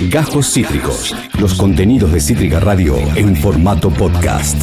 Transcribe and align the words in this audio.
Gajos 0.00 0.52
Cítricos. 0.52 1.14
Los 1.40 1.54
contenidos 1.54 2.12
de 2.12 2.20
Cítrica 2.20 2.60
Radio 2.60 2.98
en 3.16 3.34
formato 3.34 3.88
podcast. 3.90 4.62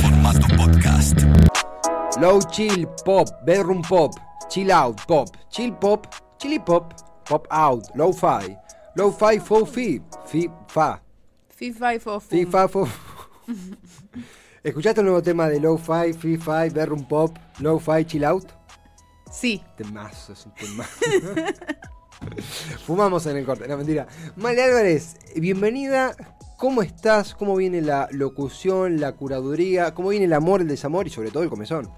Low 2.21 2.39
chill 2.51 2.87
pop, 3.03 3.27
bedroom 3.43 3.81
pop, 3.81 4.13
chill 4.47 4.71
out 4.71 5.01
pop, 5.07 5.27
chill 5.49 5.73
pop, 5.73 6.05
chili 6.37 6.59
pop, 6.59 6.93
pop 7.27 7.47
out, 7.49 7.83
low 7.95 8.13
fi, 8.13 8.55
low 8.95 9.11
fi 9.11 9.39
fo 9.39 9.65
fi, 9.65 9.99
fi 10.27 10.47
fa, 10.67 11.01
FIFA 11.49 11.95
y 11.95 11.99
Fofu. 11.99 12.29
fi 12.29 12.45
fa 12.45 12.67
fo. 12.67 12.87
¿Escuchaste 14.63 15.01
el 15.01 15.05
nuevo 15.05 15.23
tema 15.23 15.49
de 15.49 15.59
low 15.59 15.77
fi, 15.77 16.13
fi 16.13 16.37
fi, 16.37 16.69
bedroom 16.71 17.05
pop, 17.05 17.35
low 17.59 17.79
fi, 17.79 18.05
chill 18.05 18.23
out? 18.23 18.45
Sí. 19.31 19.63
Temazo, 19.77 20.33
es 20.33 20.45
un 20.45 20.53
temazo. 20.53 20.99
Fumamos 22.85 23.25
en 23.25 23.37
el 23.37 23.45
corte, 23.45 23.67
no 23.67 23.77
mentira. 23.77 24.07
Male 24.35 24.63
Álvarez, 24.63 25.17
bienvenida. 25.35 26.15
¿Cómo 26.57 26.81
estás? 26.81 27.35
¿Cómo 27.35 27.55
viene 27.55 27.81
la 27.81 28.07
locución, 28.11 28.99
la 29.01 29.11
curaduría? 29.13 29.93
¿Cómo 29.93 30.09
viene 30.09 30.25
el 30.25 30.33
amor, 30.33 30.61
el 30.61 30.67
desamor 30.67 31.07
y 31.07 31.09
sobre 31.09 31.29
todo 31.31 31.43
el 31.43 31.49
comezón? 31.49 31.89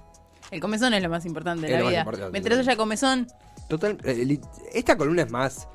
El 0.52 0.60
comezón 0.60 0.94
es 0.94 1.04
lo 1.04 1.10
más 1.10 1.26
importante 1.26 1.68
de 1.68 1.74
Es 1.76 1.84
la 1.84 1.90
vida. 1.90 2.00
importante, 2.00 2.32
Mientras 2.32 2.60
haya 2.60 2.76
comezón, 2.76 3.28
Total, 3.68 3.98
eh, 4.04 4.40
esta 4.74 4.96
columna 4.98 5.24
es 5.24 5.32
más. 5.32 5.68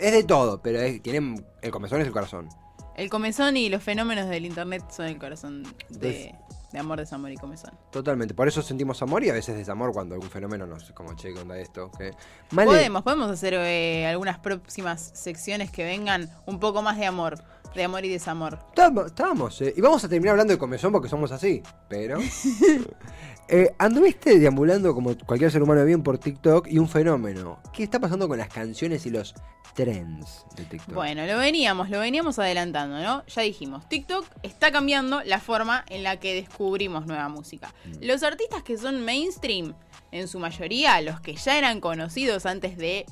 Es 0.00 0.12
de 0.12 0.24
todo, 0.24 0.62
pero 0.62 0.80
es- 0.80 1.02
tiene, 1.02 1.42
el 1.62 1.70
comezón 1.70 2.00
es 2.00 2.06
el 2.06 2.12
corazón. 2.12 2.48
el 2.96 3.10
comezón 3.10 3.56
y 3.56 3.68
los 3.68 3.82
fenómenos 3.82 4.28
del 4.28 4.46
internet 4.46 4.82
son 4.94 5.06
el 5.06 5.18
corazón 5.18 5.64
de, 5.90 6.34
de 6.74 6.80
amor, 6.80 6.98
desamor 6.98 7.30
y 7.30 7.36
comezón. 7.36 7.70
Totalmente. 7.90 8.34
Por 8.34 8.48
eso 8.48 8.60
sentimos 8.60 9.00
amor 9.00 9.22
y 9.22 9.30
a 9.30 9.32
veces 9.32 9.56
desamor 9.56 9.92
cuando 9.92 10.16
algún 10.16 10.28
fenómeno 10.28 10.66
nos. 10.66 10.90
Como 10.90 11.14
che, 11.14 11.32
¿qué 11.32 11.40
onda 11.40 11.56
esto? 11.56 11.90
¿Qué? 11.96 12.10
Podemos, 12.52 13.02
podemos 13.02 13.30
hacer 13.30 13.54
eh, 13.54 14.06
algunas 14.06 14.38
próximas 14.40 15.12
secciones 15.14 15.70
que 15.70 15.84
vengan 15.84 16.28
un 16.46 16.58
poco 16.58 16.82
más 16.82 16.98
de 16.98 17.06
amor, 17.06 17.38
de 17.74 17.84
amor 17.84 18.04
y 18.04 18.08
desamor. 18.08 18.58
Estábamos, 18.68 19.06
estábamos, 19.06 19.60
eh, 19.62 19.74
y 19.76 19.80
vamos 19.80 20.04
a 20.04 20.08
terminar 20.08 20.32
hablando 20.32 20.52
de 20.52 20.58
comezón 20.58 20.92
porque 20.92 21.08
somos 21.08 21.32
así, 21.32 21.62
pero... 21.88 22.18
eh, 23.48 23.74
anduviste 23.78 24.38
deambulando 24.38 24.94
como 24.94 25.16
cualquier 25.26 25.50
ser 25.50 25.62
humano 25.62 25.84
bien 25.84 26.02
por 26.02 26.18
TikTok 26.18 26.68
y 26.68 26.78
un 26.78 26.88
fenómeno. 26.88 27.60
¿Qué 27.72 27.82
está 27.82 28.00
pasando 28.00 28.28
con 28.28 28.38
las 28.38 28.48
canciones 28.48 29.04
y 29.06 29.10
los 29.10 29.34
trends 29.74 30.44
de 30.56 30.64
TikTok? 30.64 30.94
Bueno, 30.94 31.26
lo 31.26 31.38
veníamos, 31.38 31.90
lo 31.90 32.00
veníamos 32.00 32.38
adelantando, 32.38 32.98
¿no? 33.00 33.24
Ya 33.26 33.42
dijimos, 33.42 33.88
TikTok 33.88 34.24
está 34.42 34.72
cambiando 34.72 35.22
la 35.24 35.40
forma 35.40 35.84
en 35.88 36.02
la 36.02 36.18
que 36.18 36.34
descubrimos 36.34 37.06
nueva 37.06 37.28
música. 37.28 37.74
Mm. 37.84 38.04
Los 38.06 38.22
artistas 38.22 38.62
que 38.62 38.78
son 38.78 39.04
mainstream, 39.04 39.74
en 40.12 40.28
su 40.28 40.38
mayoría, 40.38 41.00
los 41.00 41.20
que 41.20 41.34
ya 41.34 41.58
eran 41.58 41.80
conocidos 41.80 42.46
antes 42.46 42.76
de 42.76 43.04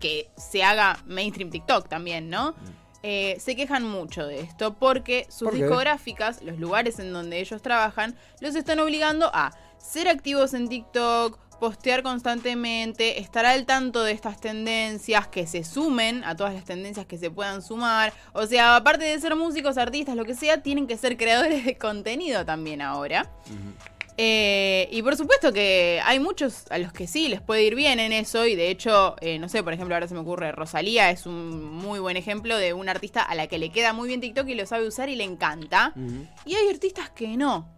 que 0.00 0.30
se 0.36 0.62
haga 0.62 0.98
mainstream 1.06 1.50
TikTok 1.50 1.88
también, 1.88 2.30
¿no? 2.30 2.54
Eh, 3.02 3.36
se 3.38 3.54
quejan 3.54 3.84
mucho 3.84 4.26
de 4.26 4.40
esto 4.40 4.74
porque 4.74 5.26
sus 5.28 5.52
discográficas, 5.52 6.42
los 6.42 6.58
lugares 6.58 6.98
en 6.98 7.12
donde 7.12 7.38
ellos 7.38 7.62
trabajan, 7.62 8.16
los 8.40 8.56
están 8.56 8.80
obligando 8.80 9.30
a 9.32 9.52
ser 9.78 10.08
activos 10.08 10.52
en 10.52 10.68
TikTok, 10.68 11.38
postear 11.58 12.02
constantemente, 12.02 13.20
estar 13.20 13.46
al 13.46 13.66
tanto 13.66 14.02
de 14.02 14.12
estas 14.12 14.40
tendencias, 14.40 15.26
que 15.28 15.46
se 15.46 15.64
sumen 15.64 16.24
a 16.24 16.36
todas 16.36 16.54
las 16.54 16.64
tendencias 16.64 17.06
que 17.06 17.18
se 17.18 17.30
puedan 17.30 17.62
sumar. 17.62 18.12
O 18.32 18.46
sea, 18.46 18.76
aparte 18.76 19.04
de 19.04 19.20
ser 19.20 19.36
músicos, 19.36 19.78
artistas, 19.78 20.16
lo 20.16 20.24
que 20.24 20.34
sea, 20.34 20.62
tienen 20.62 20.86
que 20.86 20.96
ser 20.96 21.16
creadores 21.16 21.64
de 21.64 21.76
contenido 21.76 22.44
también 22.44 22.82
ahora. 22.82 23.30
Eh, 24.20 24.88
y 24.90 25.00
por 25.02 25.16
supuesto 25.16 25.52
que 25.52 26.00
hay 26.04 26.18
muchos 26.18 26.64
a 26.70 26.78
los 26.78 26.92
que 26.92 27.06
sí 27.06 27.28
les 27.28 27.40
puede 27.40 27.62
ir 27.62 27.76
bien 27.76 28.00
en 28.00 28.12
eso. 28.12 28.46
Y 28.46 28.56
de 28.56 28.68
hecho, 28.68 29.14
eh, 29.20 29.38
no 29.38 29.48
sé, 29.48 29.62
por 29.62 29.72
ejemplo, 29.72 29.94
ahora 29.94 30.08
se 30.08 30.14
me 30.14 30.20
ocurre, 30.20 30.50
Rosalía 30.50 31.10
es 31.10 31.24
un 31.24 31.72
muy 31.72 32.00
buen 32.00 32.16
ejemplo 32.16 32.58
de 32.58 32.72
una 32.72 32.90
artista 32.90 33.22
a 33.22 33.36
la 33.36 33.46
que 33.46 33.58
le 33.58 33.70
queda 33.70 33.92
muy 33.92 34.08
bien 34.08 34.20
TikTok 34.20 34.48
y 34.48 34.56
lo 34.56 34.66
sabe 34.66 34.88
usar 34.88 35.08
y 35.08 35.14
le 35.14 35.22
encanta. 35.22 35.94
Y 36.44 36.56
hay 36.56 36.68
artistas 36.68 37.10
que 37.10 37.36
no. 37.36 37.72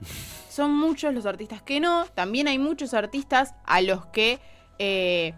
Son 0.49 0.75
muchos 0.75 1.13
los 1.13 1.27
artistas 1.27 1.61
que 1.61 1.79
no. 1.79 2.07
También 2.07 2.49
hay 2.49 2.59
muchos 2.59 2.95
artistas 2.95 3.55
a 3.67 3.83
los 3.83 4.07
que 4.07 4.39
eh, 4.79 5.35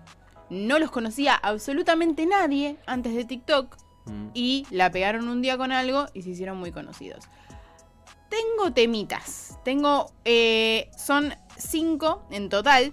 no 0.50 0.78
los 0.78 0.92
conocía 0.92 1.34
absolutamente 1.34 2.26
nadie 2.26 2.76
antes 2.86 3.14
de 3.14 3.24
TikTok. 3.24 3.76
Y 4.34 4.66
la 4.70 4.90
pegaron 4.92 5.28
un 5.28 5.42
día 5.42 5.56
con 5.56 5.72
algo 5.72 6.06
y 6.14 6.22
se 6.22 6.30
hicieron 6.30 6.58
muy 6.58 6.70
conocidos. 6.70 7.24
Tengo 8.32 8.72
temitas. 8.72 9.58
Tengo. 9.62 10.10
eh, 10.24 10.90
son 10.96 11.34
cinco 11.58 12.26
en 12.30 12.48
total. 12.48 12.92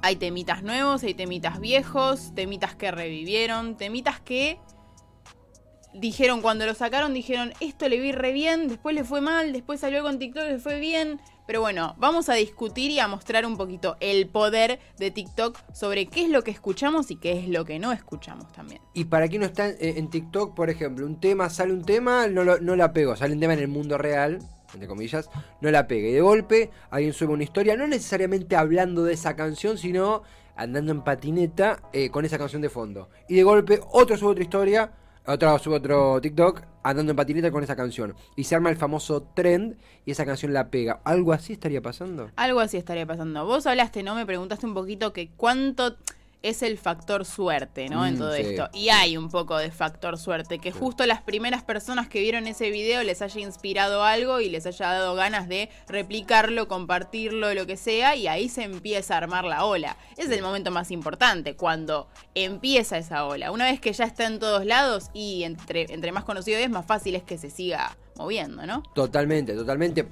Hay 0.00 0.16
temitas 0.16 0.62
nuevos, 0.62 1.02
hay 1.02 1.14
temitas 1.14 1.60
viejos, 1.60 2.34
temitas 2.34 2.74
que 2.74 2.90
revivieron, 2.90 3.76
temitas 3.76 4.20
que 4.20 4.58
dijeron 5.92 6.40
cuando 6.40 6.66
lo 6.66 6.74
sacaron, 6.74 7.12
dijeron 7.14 7.52
esto 7.60 7.88
le 7.88 7.98
vi 7.98 8.12
re 8.12 8.32
bien, 8.32 8.68
después 8.68 8.94
le 8.94 9.02
fue 9.04 9.20
mal, 9.20 9.52
después 9.52 9.80
salió 9.80 10.02
con 10.02 10.18
TikTok, 10.18 10.44
le 10.44 10.58
fue 10.58 10.78
bien. 10.78 11.20
Pero 11.48 11.62
bueno, 11.62 11.94
vamos 11.98 12.28
a 12.28 12.34
discutir 12.34 12.90
y 12.90 13.00
a 13.00 13.08
mostrar 13.08 13.46
un 13.46 13.56
poquito 13.56 13.96
el 14.00 14.28
poder 14.28 14.80
de 14.98 15.10
TikTok 15.10 15.58
sobre 15.72 16.04
qué 16.04 16.24
es 16.24 16.28
lo 16.28 16.44
que 16.44 16.50
escuchamos 16.50 17.10
y 17.10 17.16
qué 17.16 17.38
es 17.40 17.48
lo 17.48 17.64
que 17.64 17.78
no 17.78 17.90
escuchamos 17.90 18.52
también. 18.52 18.82
Y 18.92 19.06
para 19.06 19.28
quien 19.28 19.40
no 19.40 19.46
está 19.46 19.70
en 19.70 20.10
TikTok, 20.10 20.54
por 20.54 20.68
ejemplo, 20.68 21.06
un 21.06 21.18
tema, 21.18 21.48
sale 21.48 21.72
un 21.72 21.86
tema, 21.86 22.26
no, 22.26 22.44
lo- 22.44 22.60
no 22.60 22.76
la 22.76 22.92
pego. 22.92 23.16
Sale 23.16 23.32
un 23.32 23.40
tema 23.40 23.54
en 23.54 23.60
el 23.60 23.68
mundo 23.68 23.96
real, 23.96 24.40
entre 24.74 24.86
comillas, 24.86 25.30
no 25.62 25.70
la 25.70 25.86
pega. 25.88 26.08
Y 26.08 26.12
de 26.12 26.20
golpe 26.20 26.70
alguien 26.90 27.14
sube 27.14 27.32
una 27.32 27.44
historia, 27.44 27.76
no 27.78 27.86
necesariamente 27.86 28.54
hablando 28.54 29.02
de 29.04 29.14
esa 29.14 29.34
canción, 29.34 29.78
sino 29.78 30.22
andando 30.54 30.92
en 30.92 31.00
patineta 31.02 31.80
eh, 31.94 32.10
con 32.10 32.26
esa 32.26 32.36
canción 32.36 32.60
de 32.60 32.68
fondo. 32.68 33.08
Y 33.26 33.36
de 33.36 33.42
golpe 33.44 33.80
otro 33.90 34.18
sube 34.18 34.32
otra 34.32 34.44
historia, 34.44 34.92
otro 35.28 35.58
sube 35.58 35.76
otro 35.76 36.20
TikTok 36.20 36.62
andando 36.82 37.12
en 37.12 37.16
patineta 37.16 37.50
con 37.50 37.62
esa 37.62 37.76
canción. 37.76 38.14
Y 38.34 38.44
se 38.44 38.54
arma 38.54 38.70
el 38.70 38.76
famoso 38.76 39.22
trend 39.34 39.76
y 40.06 40.12
esa 40.12 40.24
canción 40.24 40.52
la 40.54 40.70
pega. 40.70 41.00
¿Algo 41.04 41.32
así 41.32 41.52
estaría 41.52 41.82
pasando? 41.82 42.30
Algo 42.36 42.60
así 42.60 42.78
estaría 42.78 43.06
pasando. 43.06 43.44
Vos 43.44 43.66
hablaste, 43.66 44.02
¿no? 44.02 44.14
Me 44.14 44.24
preguntaste 44.24 44.66
un 44.66 44.74
poquito 44.74 45.12
que 45.12 45.30
cuánto 45.36 45.96
es 46.42 46.62
el 46.62 46.78
factor 46.78 47.24
suerte, 47.24 47.88
¿no? 47.88 48.06
en 48.06 48.14
Mm, 48.14 48.18
todo 48.18 48.34
sí. 48.34 48.42
esto. 48.42 48.68
Y 48.72 48.90
hay 48.90 49.16
un 49.16 49.28
poco 49.28 49.56
de 49.58 49.70
factor 49.70 50.18
suerte, 50.18 50.58
que 50.58 50.70
justo 50.72 51.04
las 51.06 51.20
primeras 51.20 51.62
personas 51.64 52.08
que 52.08 52.20
vieron 52.20 52.46
ese 52.46 52.70
video 52.70 53.02
les 53.02 53.22
haya 53.22 53.40
inspirado 53.40 54.04
algo 54.04 54.40
y 54.40 54.48
les 54.48 54.64
haya 54.66 54.92
dado 54.92 55.14
ganas 55.14 55.48
de 55.48 55.68
replicarlo, 55.88 56.68
compartirlo, 56.68 57.52
lo 57.54 57.66
que 57.66 57.76
sea, 57.76 58.14
y 58.14 58.28
ahí 58.28 58.48
se 58.48 58.62
empieza 58.62 59.14
a 59.14 59.18
armar 59.18 59.44
la 59.44 59.64
ola. 59.64 59.96
Es 60.16 60.30
el 60.30 60.42
momento 60.42 60.70
más 60.70 60.90
importante, 60.90 61.56
cuando 61.56 62.08
empieza 62.34 62.98
esa 62.98 63.24
ola. 63.26 63.50
Una 63.50 63.64
vez 63.64 63.80
que 63.80 63.92
ya 63.92 64.04
está 64.04 64.26
en 64.26 64.38
todos 64.38 64.64
lados 64.64 65.10
y 65.12 65.42
entre, 65.42 65.92
entre 65.92 66.12
más 66.12 66.24
conocido 66.24 66.58
es, 66.58 66.70
más 66.70 66.86
fácil 66.86 67.16
es 67.16 67.22
que 67.24 67.36
se 67.36 67.50
siga 67.50 67.96
moviendo, 68.16 68.66
¿no? 68.66 68.82
Totalmente, 68.94 69.54
totalmente. 69.54 70.06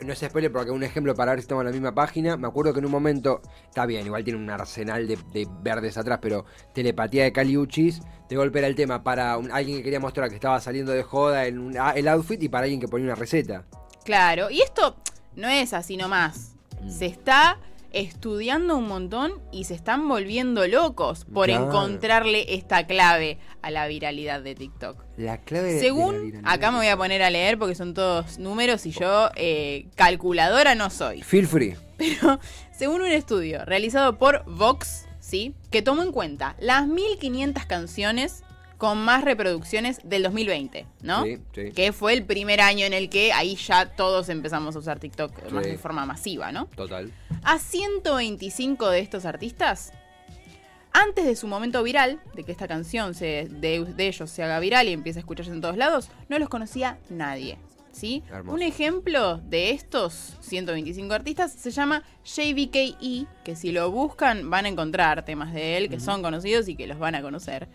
No 0.00 0.12
es 0.12 0.18
spoiler 0.18 0.52
porque 0.52 0.70
un 0.70 0.82
ejemplo 0.82 1.14
para 1.14 1.32
ver 1.32 1.40
si 1.40 1.44
estamos 1.44 1.62
en 1.62 1.66
la 1.68 1.72
misma 1.72 1.94
página. 1.94 2.36
Me 2.36 2.46
acuerdo 2.46 2.72
que 2.74 2.80
en 2.80 2.84
un 2.86 2.90
momento, 2.92 3.40
está 3.66 3.86
bien, 3.86 4.04
igual 4.04 4.22
tiene 4.24 4.38
un 4.38 4.50
arsenal 4.50 5.08
de, 5.08 5.16
de 5.32 5.48
verdes 5.62 5.96
atrás, 5.96 6.18
pero 6.20 6.44
telepatía 6.74 7.24
de 7.24 7.32
Caliuchis. 7.32 8.02
De 8.28 8.36
golpe 8.36 8.58
era 8.58 8.68
el 8.68 8.74
tema 8.74 9.02
para 9.02 9.38
un- 9.38 9.50
alguien 9.50 9.78
que 9.78 9.82
quería 9.84 10.00
mostrar 10.00 10.28
que 10.28 10.34
estaba 10.34 10.60
saliendo 10.60 10.92
de 10.92 11.02
joda 11.02 11.46
en 11.46 11.58
un- 11.58 11.78
ah, 11.78 11.92
el 11.96 12.08
outfit 12.08 12.42
y 12.42 12.48
para 12.50 12.64
alguien 12.64 12.80
que 12.80 12.88
ponía 12.88 13.06
una 13.06 13.14
receta. 13.14 13.64
Claro, 14.04 14.50
y 14.50 14.60
esto 14.60 14.96
no 15.34 15.48
es 15.48 15.72
así 15.72 15.96
nomás. 15.96 16.52
Mm. 16.82 16.90
Se 16.90 17.06
está 17.06 17.58
estudiando 18.00 18.76
un 18.76 18.88
montón 18.88 19.32
y 19.52 19.64
se 19.64 19.74
están 19.74 20.08
volviendo 20.08 20.66
locos 20.66 21.24
por 21.24 21.46
Claro. 21.46 21.66
encontrarle 21.66 22.54
esta 22.54 22.86
clave 22.86 23.38
a 23.62 23.70
la 23.70 23.86
viralidad 23.88 24.42
de 24.42 24.54
TikTok. 24.54 25.02
La 25.16 25.38
clave 25.42 25.68
de- 25.68 25.74
de 25.74 25.80
la 25.80 25.86
Según, 25.86 26.40
acá 26.44 26.70
me 26.70 26.78
voy 26.78 26.88
a 26.88 26.96
poner 26.96 27.22
a 27.22 27.30
leer 27.30 27.58
porque 27.58 27.74
son 27.74 27.94
todos 27.94 28.38
números 28.38 28.84
y 28.86 28.90
yo 28.90 29.30
eh, 29.36 29.86
calculadora 29.96 30.74
no 30.74 30.90
soy. 30.90 31.22
Feel 31.22 31.46
free. 31.46 31.74
Pero 31.96 32.38
según 32.72 33.00
un 33.00 33.08
estudio 33.10 33.64
realizado 33.64 34.18
por 34.18 34.44
Vox, 34.46 35.06
¿sí? 35.18 35.54
Que 35.70 35.80
tomó 35.82 36.02
en 36.02 36.12
cuenta 36.12 36.54
las 36.60 36.86
1500 36.86 37.64
canciones 37.64 38.42
con 38.78 38.98
más 38.98 39.24
reproducciones 39.24 40.00
del 40.04 40.22
2020, 40.22 40.86
¿no? 41.02 41.24
Sí, 41.24 41.38
sí. 41.54 41.72
Que 41.72 41.92
fue 41.92 42.12
el 42.12 42.24
primer 42.24 42.60
año 42.60 42.84
en 42.84 42.92
el 42.92 43.08
que 43.08 43.32
ahí 43.32 43.56
ya 43.56 43.86
todos 43.94 44.28
empezamos 44.28 44.76
a 44.76 44.78
usar 44.78 44.98
TikTok 44.98 45.50
más 45.50 45.64
de 45.64 45.78
forma 45.78 46.04
masiva, 46.04 46.52
¿no? 46.52 46.66
Total. 46.66 47.10
A 47.42 47.58
125 47.58 48.90
de 48.90 49.00
estos 49.00 49.24
artistas, 49.24 49.92
antes 50.92 51.24
de 51.26 51.36
su 51.36 51.46
momento 51.46 51.82
viral, 51.82 52.20
de 52.34 52.44
que 52.44 52.52
esta 52.52 52.68
canción 52.68 53.14
se, 53.14 53.48
de, 53.50 53.84
de 53.84 54.06
ellos 54.08 54.30
se 54.30 54.42
haga 54.42 54.58
viral 54.60 54.88
y 54.88 54.92
empiece 54.92 55.18
a 55.18 55.20
escucharse 55.20 55.52
en 55.52 55.60
todos 55.60 55.76
lados, 55.76 56.10
no 56.28 56.38
los 56.38 56.48
conocía 56.48 56.98
nadie. 57.08 57.58
¿Sí? 57.92 58.22
Hermoso. 58.30 58.54
Un 58.54 58.60
ejemplo 58.60 59.38
de 59.38 59.70
estos 59.70 60.36
125 60.40 61.14
artistas 61.14 61.52
se 61.52 61.70
llama 61.70 62.02
JVKE, 62.24 62.94
E, 63.00 63.26
que 63.42 63.56
si 63.56 63.72
lo 63.72 63.90
buscan 63.90 64.50
van 64.50 64.66
a 64.66 64.68
encontrar 64.68 65.24
temas 65.24 65.54
de 65.54 65.78
él 65.78 65.88
que 65.88 65.98
son 65.98 66.20
conocidos 66.20 66.68
y 66.68 66.76
que 66.76 66.86
los 66.86 66.98
van 66.98 67.14
a 67.14 67.22
conocer. 67.22 67.68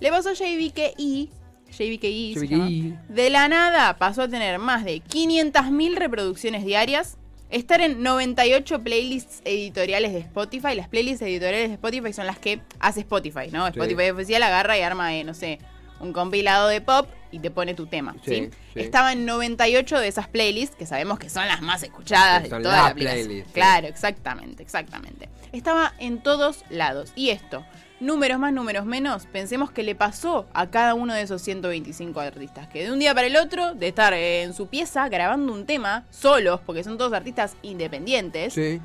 Le 0.00 0.10
pasó 0.10 0.30
a 0.30 0.32
JVKE, 0.32 1.28
JVKE, 1.70 2.34
se 2.38 2.48
llama, 2.48 2.68
JVKE. 2.68 2.98
de 3.08 3.30
la 3.30 3.48
nada 3.48 3.96
pasó 3.98 4.22
a 4.22 4.28
tener 4.28 4.58
más 4.58 4.84
de 4.84 5.02
500.000 5.02 5.96
reproducciones 5.96 6.64
diarias, 6.64 7.18
estar 7.50 7.80
en 7.80 8.02
98 8.02 8.82
playlists 8.82 9.42
editoriales 9.44 10.12
de 10.12 10.20
Spotify. 10.20 10.74
Las 10.74 10.88
playlists 10.88 11.22
editoriales 11.22 11.68
de 11.68 11.74
Spotify 11.74 12.12
son 12.12 12.26
las 12.26 12.38
que 12.38 12.60
hace 12.78 13.00
Spotify, 13.00 13.50
¿no? 13.52 13.66
Sí. 13.66 13.72
Spotify 13.78 14.10
oficial 14.10 14.42
agarra 14.42 14.78
y 14.78 14.82
arma, 14.82 15.14
eh, 15.14 15.24
no 15.24 15.34
sé, 15.34 15.58
un 16.00 16.12
compilado 16.12 16.68
de 16.68 16.80
pop 16.80 17.08
y 17.30 17.38
te 17.38 17.50
pone 17.50 17.74
tu 17.74 17.86
tema. 17.86 18.14
Sí, 18.24 18.34
¿sí? 18.34 18.50
sí. 18.74 18.80
Estaba 18.80 19.12
en 19.12 19.26
98 19.26 19.98
de 20.00 20.08
esas 20.08 20.28
playlists, 20.28 20.76
que 20.76 20.86
sabemos 20.86 21.18
que 21.18 21.28
son 21.28 21.46
las 21.46 21.60
más 21.60 21.82
escuchadas 21.82 22.48
Son 22.48 22.62
de 22.62 22.64
toda 22.64 22.82
la 22.82 22.88
la, 22.88 22.94
playlist. 22.94 23.52
Claro, 23.52 23.86
exactamente, 23.86 24.62
exactamente. 24.62 25.28
Estaba 25.52 25.92
en 25.98 26.22
todos 26.22 26.64
lados. 26.70 27.12
Y 27.14 27.30
esto, 27.30 27.64
números 28.00 28.38
más, 28.38 28.52
números 28.52 28.84
menos, 28.86 29.26
pensemos 29.26 29.70
que 29.70 29.82
le 29.82 29.94
pasó 29.94 30.46
a 30.54 30.68
cada 30.70 30.94
uno 30.94 31.12
de 31.14 31.22
esos 31.22 31.42
125 31.42 32.18
artistas. 32.20 32.66
Que 32.68 32.84
de 32.84 32.92
un 32.92 32.98
día 32.98 33.14
para 33.14 33.26
el 33.26 33.36
otro, 33.36 33.74
de 33.74 33.88
estar 33.88 34.12
en 34.14 34.54
su 34.54 34.66
pieza 34.68 35.08
grabando 35.08 35.52
un 35.52 35.66
tema, 35.66 36.04
solos, 36.10 36.60
porque 36.64 36.82
son 36.84 36.96
todos 36.98 37.12
artistas 37.12 37.56
independientes, 37.62 38.54
Sí. 38.54 38.80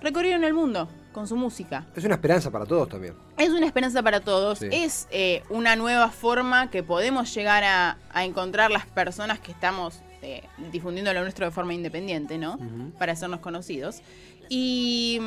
recorrieron 0.00 0.44
el 0.44 0.54
mundo 0.54 0.88
con 1.12 1.28
su 1.28 1.36
música. 1.36 1.84
Es 1.94 2.04
una 2.04 2.14
esperanza 2.14 2.50
para 2.50 2.64
todos 2.64 2.88
también. 2.88 3.14
Es 3.36 3.50
una 3.50 3.66
esperanza 3.66 4.02
para 4.02 4.20
todos, 4.20 4.60
Sí. 4.60 4.68
es 4.72 5.08
eh, 5.10 5.42
una 5.50 5.76
nueva 5.76 6.08
forma 6.10 6.70
que 6.70 6.82
podemos 6.82 7.34
llegar 7.34 7.64
a, 7.64 7.98
a 8.12 8.24
encontrar 8.24 8.70
las 8.70 8.86
personas 8.86 9.38
que 9.40 9.52
estamos 9.52 10.00
eh, 10.22 10.42
difundiendo 10.70 11.12
lo 11.12 11.22
nuestro 11.22 11.44
de 11.46 11.50
forma 11.50 11.74
independiente, 11.74 12.38
¿no? 12.38 12.56
Para 12.98 13.12
hacernos 13.12 13.40
conocidos. 13.40 14.00
Y 14.48 15.20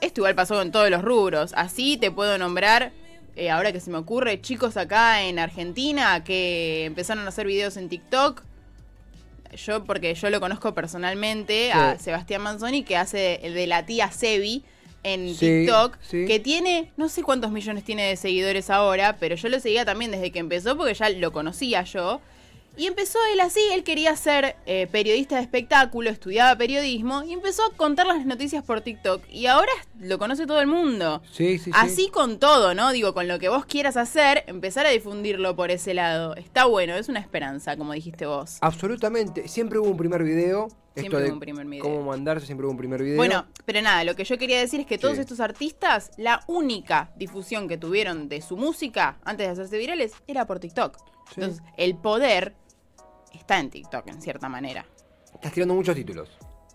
esto 0.00 0.20
igual 0.20 0.34
pasó 0.34 0.60
en 0.62 0.72
todos 0.72 0.90
los 0.90 1.02
rubros. 1.02 1.52
Así 1.56 1.96
te 1.96 2.10
puedo 2.10 2.38
nombrar, 2.38 2.92
eh, 3.36 3.50
ahora 3.50 3.72
que 3.72 3.80
se 3.80 3.90
me 3.90 3.98
ocurre, 3.98 4.40
chicos 4.40 4.76
acá 4.76 5.22
en 5.24 5.38
Argentina 5.38 6.22
que 6.24 6.84
empezaron 6.84 7.24
a 7.24 7.28
hacer 7.28 7.46
videos 7.46 7.76
en 7.76 7.88
TikTok. 7.88 8.42
Yo, 9.56 9.84
porque 9.84 10.14
yo 10.14 10.28
lo 10.28 10.40
conozco 10.40 10.74
personalmente, 10.74 11.72
a. 11.72 11.98
Sebastián 11.98 12.42
Manzoni, 12.42 12.82
que 12.82 12.96
hace 12.96 13.40
de 13.42 13.66
la 13.66 13.86
tía 13.86 14.10
Sebi 14.10 14.64
en 15.02 15.34
Sí, 15.34 15.64
TikTok, 15.64 15.96
sí. 16.02 16.24
que 16.26 16.40
tiene, 16.40 16.90
no 16.96 17.08
sé 17.08 17.22
cuántos 17.22 17.52
millones 17.52 17.84
tiene 17.84 18.08
de 18.08 18.16
seguidores 18.16 18.70
ahora, 18.70 19.16
pero 19.18 19.36
yo 19.36 19.48
lo 19.48 19.60
seguía 19.60 19.84
también 19.84 20.10
desde 20.10 20.32
que 20.32 20.40
empezó 20.40 20.76
porque 20.76 20.94
ya 20.94 21.08
lo 21.10 21.32
conocía 21.32 21.84
yo. 21.84 22.20
Y 22.76 22.86
empezó 22.86 23.18
él 23.32 23.40
así, 23.40 23.60
él 23.72 23.84
quería 23.84 24.14
ser 24.16 24.56
eh, 24.66 24.86
periodista 24.90 25.36
de 25.36 25.42
espectáculo, 25.42 26.10
estudiaba 26.10 26.56
periodismo 26.56 27.22
y 27.24 27.32
empezó 27.32 27.62
a 27.64 27.72
contar 27.76 28.06
las 28.06 28.26
noticias 28.26 28.62
por 28.64 28.82
TikTok. 28.82 29.22
Y 29.30 29.46
ahora 29.46 29.72
lo 29.98 30.18
conoce 30.18 30.46
todo 30.46 30.60
el 30.60 30.66
mundo. 30.66 31.22
Sí, 31.32 31.58
sí, 31.58 31.64
sí. 31.66 31.70
Así 31.74 32.08
con 32.08 32.38
todo, 32.38 32.74
¿no? 32.74 32.92
Digo, 32.92 33.14
con 33.14 33.28
lo 33.28 33.38
que 33.38 33.48
vos 33.48 33.64
quieras 33.64 33.96
hacer, 33.96 34.44
empezar 34.46 34.86
a 34.86 34.90
difundirlo 34.90 35.56
por 35.56 35.70
ese 35.70 35.94
lado. 35.94 36.34
Está 36.36 36.66
bueno, 36.66 36.94
es 36.96 37.08
una 37.08 37.20
esperanza, 37.20 37.76
como 37.76 37.92
dijiste 37.94 38.26
vos. 38.26 38.58
Absolutamente. 38.60 39.48
Siempre 39.48 39.78
hubo 39.78 39.88
un 39.88 39.96
primer 39.96 40.22
video. 40.22 40.68
Siempre 40.94 41.24
hubo 41.26 41.32
un 41.34 41.40
primer 41.40 41.66
video. 41.66 41.82
cómo 41.84 42.02
mandarse, 42.04 42.46
siempre 42.46 42.64
hubo 42.66 42.70
un 42.72 42.78
primer 42.78 43.02
video. 43.02 43.16
Bueno, 43.18 43.44
pero 43.66 43.82
nada, 43.82 44.02
lo 44.04 44.16
que 44.16 44.24
yo 44.24 44.38
quería 44.38 44.58
decir 44.58 44.80
es 44.80 44.86
que 44.86 44.96
todos 44.96 45.16
Sí. 45.16 45.20
estos 45.20 45.40
artistas, 45.40 46.10
la 46.16 46.40
única 46.46 47.10
difusión 47.16 47.68
que 47.68 47.76
tuvieron 47.76 48.30
de 48.30 48.40
su 48.40 48.56
música 48.56 49.18
antes 49.24 49.46
de 49.46 49.52
hacerse 49.52 49.76
virales 49.76 50.12
era 50.26 50.46
por 50.46 50.58
TikTok. 50.58 50.96
Sí. 50.96 51.34
Entonces, 51.36 51.62
el 51.76 51.96
poder 51.96 52.54
está 53.34 53.58
en 53.58 53.70
TikTok, 53.70 54.06
en 54.08 54.20
cierta 54.22 54.48
manera. 54.48 54.86
Estás 55.34 55.52
tirando 55.52 55.74
muchos 55.74 55.94
títulos. 55.94 56.28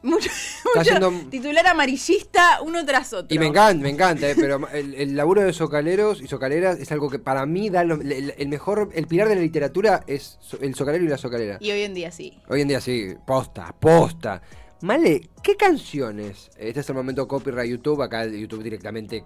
Mucho, 0.03 0.30
mucho 0.65 0.80
haciendo- 0.80 1.12
titular 1.30 1.68
amarillista 1.68 2.62
uno 2.63 2.83
tras 2.86 3.13
otro. 3.13 3.33
Y 3.36 3.38
me 3.38 3.45
encanta, 3.48 3.83
me 3.83 3.89
encanta, 3.89 4.30
eh, 4.30 4.36
pero 4.36 4.68
el, 4.69 4.95
el 4.95 5.15
laburo 5.15 5.42
de 5.44 5.53
socaleros 5.53 6.21
y 6.21 6.27
socaleras 6.27 6.80
es 6.80 6.92
algo 6.92 7.09
que 7.09 7.19
para 7.19 7.45
mí 7.45 7.69
da 7.69 7.83
lo- 7.83 8.01
el, 8.01 8.33
el 8.36 8.48
mejor, 8.48 8.89
el 8.94 9.06
pilar 9.07 9.27
de 9.30 9.36
la 9.36 9.42
literatura 9.42 10.03
es 10.07 10.39
el 10.59 10.74
socalero 10.74 11.03
y 11.03 11.07
la 11.07 11.18
socalera. 11.19 11.57
Y 11.59 11.69
hoy 11.71 11.81
en 11.83 11.94
día 11.94 12.12
sí. 12.12 12.39
Hoy 12.48 12.62
en 12.62 12.68
día 12.69 12.81
sí, 12.81 13.13
posta, 13.27 13.75
posta. 13.80 14.42
Male, 14.81 15.30
¿qué 15.44 15.56
canciones? 15.56 16.50
Este 16.57 16.80
es 16.80 16.89
el 16.89 16.95
momento 16.95 17.27
copyright 17.27 17.69
YouTube, 17.69 18.01
acá 18.01 18.25
YouTube 18.25 18.63
directamente 18.63 19.24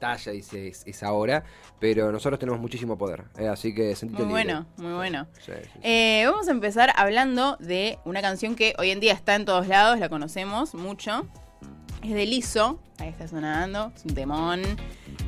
estalla 0.00 0.32
y 0.32 0.42
se, 0.42 0.68
es, 0.68 1.02
ahora, 1.02 1.44
pero 1.78 2.10
nosotros 2.10 2.38
tenemos 2.38 2.60
muchísimo 2.60 2.96
poder, 2.96 3.24
eh, 3.38 3.48
así 3.48 3.74
que 3.74 3.94
sentite 3.94 4.22
Muy 4.22 4.40
libre. 4.40 4.54
bueno, 4.54 4.66
muy 4.78 4.92
bueno. 4.94 5.26
Sí, 5.44 5.52
sí, 5.52 5.68
sí. 5.72 5.78
Eh, 5.82 6.24
vamos 6.26 6.48
a 6.48 6.50
empezar 6.52 6.92
hablando 6.96 7.56
de 7.60 7.98
una 8.04 8.22
canción 8.22 8.56
que 8.56 8.74
hoy 8.78 8.90
en 8.90 9.00
día 9.00 9.12
está 9.12 9.34
en 9.34 9.44
todos 9.44 9.68
lados, 9.68 9.98
la 9.98 10.08
conocemos 10.08 10.74
mucho. 10.74 11.26
Es 12.02 12.14
de 12.14 12.24
Lizzo, 12.24 12.80
ahí 12.98 13.08
está 13.08 13.28
sonando, 13.28 13.92
es 13.94 14.04
un 14.06 14.14
temón. 14.14 14.62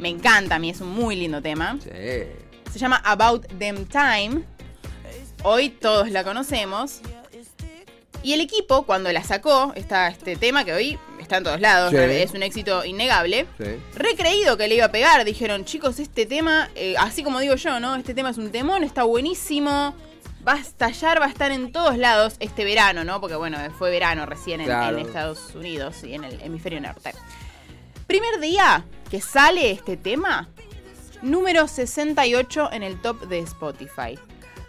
Me 0.01 0.09
encanta 0.09 0.55
a 0.55 0.59
mí, 0.59 0.71
es 0.71 0.81
un 0.81 0.89
muy 0.89 1.17
lindo 1.17 1.43
tema. 1.43 1.79
Se 1.83 2.79
llama 2.79 3.03
About 3.05 3.47
Them 3.59 3.85
Time. 3.85 4.43
Hoy 5.45 5.69
todos 5.69 6.11
la 6.11 6.25
conocemos. 6.25 7.03
Y 8.23 8.33
el 8.33 8.41
equipo, 8.41 8.85
cuando 8.85 9.13
la 9.13 9.23
sacó, 9.25 9.73
está 9.75 10.09
este 10.09 10.37
tema 10.37 10.65
que 10.65 10.73
hoy 10.73 10.99
está 11.32 11.38
en 11.38 11.44
todos 11.44 11.61
lados, 11.61 11.90
Sí. 11.90 11.96
es 11.96 12.32
un 12.32 12.43
éxito 12.43 12.84
innegable. 12.84 13.46
Sí. 13.58 13.64
Recreído 13.96 14.56
que 14.56 14.69
le 14.69 14.75
iba 14.76 14.84
a 14.87 14.93
pegar, 14.93 15.25
dijeron, 15.25 15.64
chicos, 15.64 15.99
este 15.99 16.26
tema, 16.26 16.69
eh, 16.75 16.94
así 16.99 17.23
como 17.23 17.40
digo 17.40 17.55
yo, 17.55 17.81
¿no? 17.81 17.96
Este 17.96 18.12
tema 18.14 18.31
es 18.31 18.38
un 18.38 18.50
temón, 18.50 18.84
está 18.84 19.05
buenísimo, 19.05 19.94
va 20.46 20.55
a 20.55 20.58
estallar, 20.58 21.20
va 21.20 21.26
a 21.26 21.31
estar 21.31 21.50
en 21.52 21.73
todos 21.73 21.96
lados 21.96 22.34
este 22.40 22.64
verano, 22.64 23.05
¿no? 23.05 23.20
Porque 23.20 23.37
bueno, 23.37 23.58
fue 23.79 23.90
verano 23.90 24.26
recién 24.26 24.61
en, 24.61 24.67
Claro. 24.67 24.99
en 24.99 25.06
Estados 25.06 25.55
Unidos 25.55 26.05
y 26.05 26.14
en 26.14 26.25
el 26.25 26.40
hemisferio 26.43 26.81
norte. 26.81 27.14
Primer 28.06 28.40
día 28.40 28.84
que 29.11 29.20
sale 29.20 29.70
este 29.70 29.96
tema, 29.96 30.49
número 31.23 31.67
68 31.69 32.70
en 32.73 32.82
el 32.82 33.00
top 33.00 33.23
de 33.29 33.38
Spotify. 33.40 34.19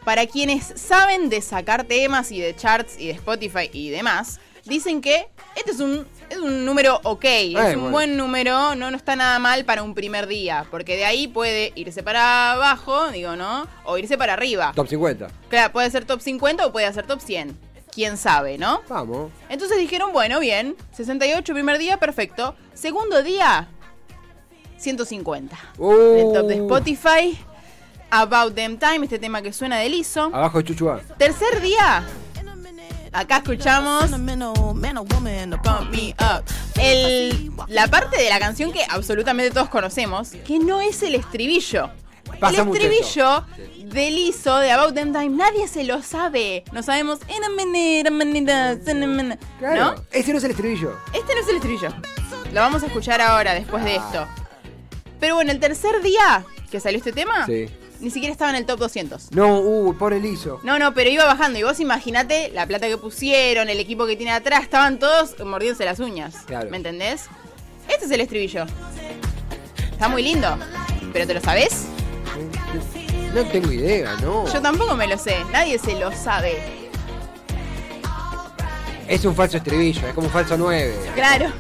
Para 0.06 0.28
quienes 0.28 0.66
saben 0.80 1.30
de 1.30 1.42
sacar 1.42 1.86
temas 1.86 2.32
y 2.32 2.40
de 2.40 2.56
charts 2.56 2.98
y 3.00 3.08
de 3.08 3.14
Spotify 3.14 3.70
y 3.72 3.90
demás, 3.90 4.40
dicen 4.66 5.02
que 5.02 5.28
este 5.56 5.72
es 5.72 5.80
un, 5.80 6.08
es 6.30 6.38
un 6.38 6.66
número 6.66 7.00
ok, 7.04 7.26
es 7.26 7.56
un 7.56 7.82
bueno. 7.82 7.90
buen 7.92 8.18
número, 8.18 8.76
no, 8.76 8.92
no 8.92 8.98
está 8.98 9.16
nada 9.16 9.40
mal 9.40 9.66
para 9.66 9.84
un 9.84 9.94
primer 9.94 10.28
día, 10.28 10.66
porque 10.72 10.96
de 10.96 11.06
ahí 11.06 11.28
puede 11.28 11.72
irse 11.76 12.04
para 12.04 12.54
abajo, 12.54 13.10
digo, 13.12 13.36
¿no? 13.36 13.68
O 13.84 13.98
irse 13.98 14.18
para 14.18 14.34
arriba. 14.34 14.72
Top 14.76 14.88
50. 14.88 15.28
Claro, 15.50 15.74
puede 15.74 15.90
ser 15.92 16.06
top 16.06 16.22
50 16.22 16.66
o 16.66 16.72
puede 16.72 16.92
ser 16.94 17.06
top 17.06 17.20
100. 17.20 17.58
Quién 17.92 18.18
sabe, 18.18 18.58
¿no? 18.58 18.82
Vamos. 18.90 19.32
Entonces 19.50 19.78
dijeron, 19.78 20.12
bueno, 20.14 20.40
bien, 20.40 20.76
68 20.94 21.54
primer 21.54 21.78
día, 21.78 21.98
perfecto. 21.98 22.56
Segundo 22.74 23.22
día, 23.22 23.68
150. 24.78 25.56
Uh. 25.78 25.92
En 25.94 26.28
el 26.28 26.34
top 26.34 26.48
de 26.48 26.56
Spotify, 26.56 27.38
About 28.10 28.56
Them 28.56 28.78
Time, 28.78 29.06
este 29.06 29.20
tema 29.20 29.42
que 29.42 29.54
suena 29.54 29.78
de 29.78 29.90
liso. 29.90 30.24
Abajo 30.34 30.58
de 30.60 30.64
Chuchuá. 30.66 31.02
Tercer 31.18 31.62
día, 31.62 32.04
acá 33.14 33.38
escuchamos 33.38 34.10
Pump 35.62 35.92
Me 35.92 36.16
Up. 36.20 36.44
El, 36.80 37.52
la 37.68 37.88
parte 37.88 38.18
de 38.18 38.30
la 38.30 38.40
canción 38.40 38.72
que 38.72 38.82
absolutamente 38.90 39.52
todos 39.52 39.70
conocemos, 39.70 40.32
que 40.46 40.60
no 40.60 40.82
es 40.82 41.02
el 41.04 41.16
estribillo. 41.16 41.90
Pasa 42.40 42.62
el 42.62 42.68
estribillo 42.70 43.46
de 43.86 44.12
Lizzo, 44.12 44.58
de 44.58 44.72
About 44.72 44.96
Them 44.96 45.12
Time, 45.14 45.30
nadie 45.30 45.68
se 45.68 45.84
lo 45.84 46.02
sabe. 46.02 46.64
No 46.72 46.82
sabemos. 46.82 47.20
Claro. 49.60 49.96
¿No? 49.96 50.04
Ese 50.12 50.32
no 50.32 50.38
es 50.40 50.44
el 50.44 50.52
estribillo. 50.52 50.98
Este 51.14 51.36
no 51.36 51.42
es 51.42 51.48
el 51.48 51.56
estribillo. 51.56 51.90
Lo 52.52 52.62
vamos 52.62 52.84
a 52.84 52.88
escuchar 52.88 53.22
ahora, 53.22 53.54
después 53.54 53.84
de 53.84 53.96
esto. 53.98 54.26
Pero 55.20 55.36
bueno, 55.36 55.52
el 55.52 55.60
tercer 55.60 56.02
día 56.02 56.44
que 56.72 56.80
salió 56.80 56.98
este 56.98 57.12
tema, 57.12 57.46
Sí. 57.46 57.68
Ni 58.04 58.10
siquiera 58.10 58.34
estaba 58.34 58.52
en 58.52 58.58
el 58.58 58.66
top 58.66 58.80
200. 58.80 59.32
No, 59.32 59.60
uh, 59.60 59.98
por 59.98 60.14
el 60.14 60.24
liso. 60.24 60.60
No, 60.64 60.78
no, 60.78 60.94
pero 60.94 61.10
iba 61.10 61.26
bajando. 61.26 61.58
Y 61.58 61.64
vos 61.64 61.80
imaginate 61.80 62.52
la 62.54 62.68
plata 62.68 62.88
que 62.88 62.98
pusieron, 62.98 63.70
el 63.70 63.80
equipo 63.80 64.06
que 64.06 64.18
tiene 64.18 64.34
atrás, 64.34 64.64
estaban 64.64 65.00
todos 65.00 65.40
mordiéndose 65.40 65.86
las 65.86 66.00
uñas. 66.00 66.36
Claro. 66.46 66.70
¿Me 66.70 66.78
entendés? 66.78 67.28
Este 67.88 68.06
es 68.06 68.12
el 68.12 68.20
estribillo. 68.20 68.66
Está 69.92 70.10
muy 70.10 70.22
lindo. 70.22 70.58
¿Pero 71.14 71.26
te 71.26 71.34
lo 71.34 71.40
sabés? 71.42 71.86
No 73.34 73.46
tengo 73.46 73.72
idea, 73.72 74.16
no. 74.22 74.52
Yo 74.52 74.62
tampoco 74.62 74.96
me 74.96 75.08
lo 75.08 75.18
sé. 75.18 75.38
Nadie 75.52 75.80
se 75.80 75.98
lo 75.98 76.12
sabe. 76.12 76.58
Es 79.08 79.24
un 79.24 79.36
falso 79.36 79.58
estribillo, 79.58 80.08
es 80.08 80.14
como 80.14 80.28
un 80.28 80.34
falso 80.34 80.58
9. 80.58 80.94
Claro. 81.16 81.52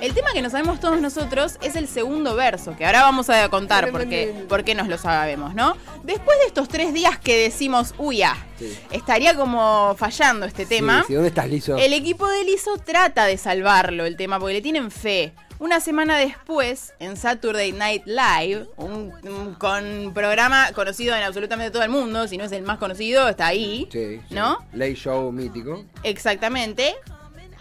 El 0.00 0.14
tema 0.14 0.28
que 0.32 0.42
no 0.42 0.48
sabemos 0.50 0.78
todos 0.78 1.00
nosotros 1.00 1.58
es 1.60 1.74
el 1.74 1.88
segundo 1.88 2.36
verso, 2.36 2.76
que 2.76 2.86
ahora 2.86 3.02
vamos 3.02 3.28
a 3.30 3.48
contar 3.48 3.90
por 3.90 4.08
qué, 4.08 4.44
por 4.48 4.62
qué 4.62 4.74
nos 4.76 4.86
lo 4.86 4.96
sabemos, 4.96 5.54
¿no? 5.56 5.76
Después 6.04 6.38
de 6.38 6.46
estos 6.46 6.68
tres 6.68 6.94
días 6.94 7.18
que 7.18 7.36
decimos, 7.36 7.94
uy, 7.98 8.22
ah, 8.22 8.36
Sí. 8.58 8.78
estaría 8.92 9.34
como 9.34 9.96
fallando 9.98 10.46
este 10.46 10.66
tema, 10.66 11.00
Sí, 11.00 11.08
sí, 11.08 11.14
¿dónde 11.14 11.28
estás, 11.30 11.48
liso? 11.48 11.76
el 11.76 11.92
equipo 11.92 12.28
de 12.28 12.44
Lizzo 12.44 12.76
trata 12.78 13.24
de 13.26 13.36
salvarlo 13.36 14.06
el 14.06 14.16
tema 14.16 14.38
porque 14.38 14.54
le 14.54 14.60
tienen 14.62 14.90
fe. 14.92 15.32
Una 15.58 15.80
semana 15.80 16.16
después, 16.16 16.94
en 17.00 17.16
Saturday 17.16 17.72
Night 17.72 18.04
Live, 18.06 18.66
un, 18.76 19.12
un- 19.24 19.54
con 19.54 20.12
programa 20.14 20.70
conocido 20.74 21.16
en 21.16 21.24
absolutamente 21.24 21.72
todo 21.72 21.82
el 21.82 21.90
mundo, 21.90 22.28
si 22.28 22.36
no 22.38 22.44
es 22.44 22.52
el 22.52 22.62
más 22.62 22.78
conocido, 22.78 23.28
está 23.28 23.48
ahí, 23.48 23.88
Sí, 23.90 24.20
sí. 24.28 24.34
¿no? 24.34 24.58
Late 24.72 24.94
show 24.94 25.32
mítico. 25.32 25.84
Exactamente. 26.04 26.94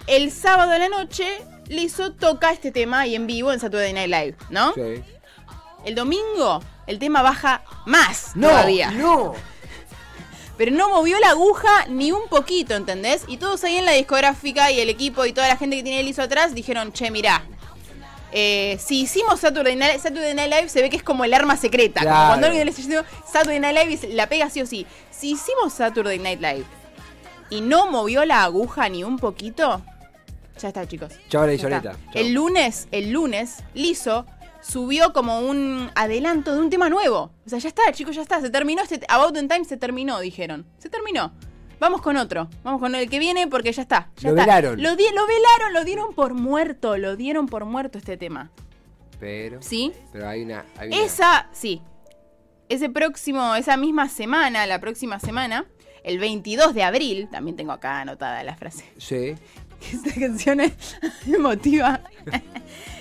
El 0.06 0.32
sábado 0.32 0.72
a 0.72 0.78
la 0.78 0.88
noche, 0.90 1.26
Lizzo 1.70 2.14
toca 2.14 2.52
este 2.52 2.72
tema 2.72 3.02
ahí 3.02 3.16
en 3.16 3.28
vivo 3.28 3.52
en 3.52 3.60
Saturday 3.60 3.94
Night 3.94 4.10
Live, 4.10 4.36
¿no? 4.50 4.74
Sí. 4.74 5.04
El 5.86 5.96
domingo, 5.96 6.62
el 6.88 7.00
tema 7.00 7.22
baja 7.22 7.64
más 7.86 8.32
No, 8.36 8.50
todavía. 8.50 8.92
no. 8.92 9.34
Pero 10.58 10.72
no 10.72 10.90
movió 10.90 11.20
la 11.20 11.30
aguja 11.30 11.86
ni 11.88 12.12
un 12.12 12.28
poquito, 12.30 12.74
¿entendés? 12.76 13.24
Y 13.28 13.38
todos 13.38 13.64
ahí 13.64 13.78
en 13.78 13.86
la 13.86 13.92
discográfica 13.92 14.72
y 14.72 14.80
el 14.80 14.90
equipo 14.90 15.24
y 15.26 15.32
toda 15.34 15.48
la 15.48 15.56
gente 15.56 15.76
que 15.78 15.84
tiene 15.84 16.02
Lizzo 16.04 16.24
atrás 16.24 16.56
dijeron, 16.56 16.92
che, 16.92 17.12
mirá, 17.12 17.44
eh, 18.32 18.78
si 18.84 19.02
hicimos 19.02 19.40
Saturday 19.40 19.76
Night, 19.76 20.00
Saturday 20.02 20.34
Night 20.34 20.52
Live, 20.52 20.70
se 20.70 20.82
ve 20.82 20.90
que 20.90 20.98
es 20.98 21.04
como 21.04 21.24
el 21.26 21.34
arma 21.34 21.58
secreta. 21.58 22.02
Como 22.02 22.12
Claro. 22.12 22.28
cuando 22.30 22.48
alguien 22.48 22.66
le 22.66 22.72
está 22.72 22.82
diciendo 22.82 23.08
Saturday 23.32 23.60
Night 23.60 23.78
Live 24.02 24.14
la 24.16 24.28
pega 24.28 24.50
sí 24.50 24.62
o 24.62 24.66
sí. 24.66 24.88
Si 25.12 25.32
hicimos 25.32 25.74
Saturday 25.74 26.18
Night 26.18 26.42
Live 26.42 26.66
y 27.52 27.62
no 27.62 27.90
movió 27.92 28.26
la 28.26 28.44
aguja 28.44 28.90
ni 28.90 29.04
un 29.04 29.18
poquito, 29.18 29.82
ya 30.58 30.68
está, 30.70 30.88
chicos. 30.88 31.14
Chau, 31.30 31.46
la 31.46 31.56
Ya 31.56 31.68
está. 31.78 31.82
Chau. 31.92 31.96
El 32.14 32.34
lunes, 32.34 32.88
el 32.92 33.12
lunes, 33.12 33.64
Lizo 33.74 34.26
subió 34.62 35.14
como 35.14 35.40
un 35.42 35.90
adelanto 35.96 36.54
de 36.54 36.60
un 36.62 36.70
tema 36.70 36.90
nuevo. 36.90 37.32
O 37.46 37.50
sea, 37.50 37.60
ya 37.60 37.70
está, 37.70 37.84
chicos, 37.94 38.16
ya 38.16 38.22
está. 38.22 38.42
Se 38.42 38.50
terminó 38.50 38.82
este 38.82 39.00
About 39.08 39.38
in 39.38 39.48
Time, 39.48 39.66
se 39.66 39.78
terminó, 39.78 40.20
dijeron. 40.20 40.66
Se 40.78 40.90
terminó. 40.90 41.32
Vamos 41.80 42.02
con 42.02 42.18
otro. 42.18 42.50
Vamos 42.64 42.82
con 42.82 42.96
el 42.96 43.08
que 43.10 43.20
viene 43.20 43.48
porque 43.48 43.72
ya 43.72 43.84
está. 43.84 44.10
Ya 44.18 44.32
Lo 44.32 44.36
está. 44.36 44.46
velaron. 44.46 44.82
Lo, 44.82 44.96
di- 44.96 45.06
lo 45.14 45.28
velaron, 45.28 45.74
lo 45.74 45.84
dieron 45.86 46.14
por 46.16 46.34
muerto. 46.34 46.98
Lo 46.98 47.16
dieron 47.16 47.46
por 47.48 47.66
muerto 47.66 47.98
este 48.00 48.18
tema. 48.18 48.50
Pero. 49.20 49.62
¿Sí? 49.62 49.92
Pero 50.12 50.28
hay 50.28 50.42
una. 50.42 50.66
hay 50.78 50.88
una- 50.88 50.98
Esa, 51.04 51.48
sí. 51.52 51.82
Ese 52.70 52.90
próximo, 52.90 53.56
esa 53.56 53.78
misma 53.78 54.10
semana, 54.10 54.66
la 54.66 54.80
próxima 54.82 55.20
semana, 55.20 55.66
el 56.04 56.20
22 56.20 56.74
de 56.74 56.84
abril, 56.84 57.30
también 57.32 57.56
tengo 57.56 57.72
acá 57.72 58.02
anotada 58.02 58.44
la 58.44 58.56
frase. 58.58 58.84
Sí. 58.98 59.36
Esta 59.92 60.20
canción 60.20 60.60
es 60.60 60.74
emotiva. 61.28 62.02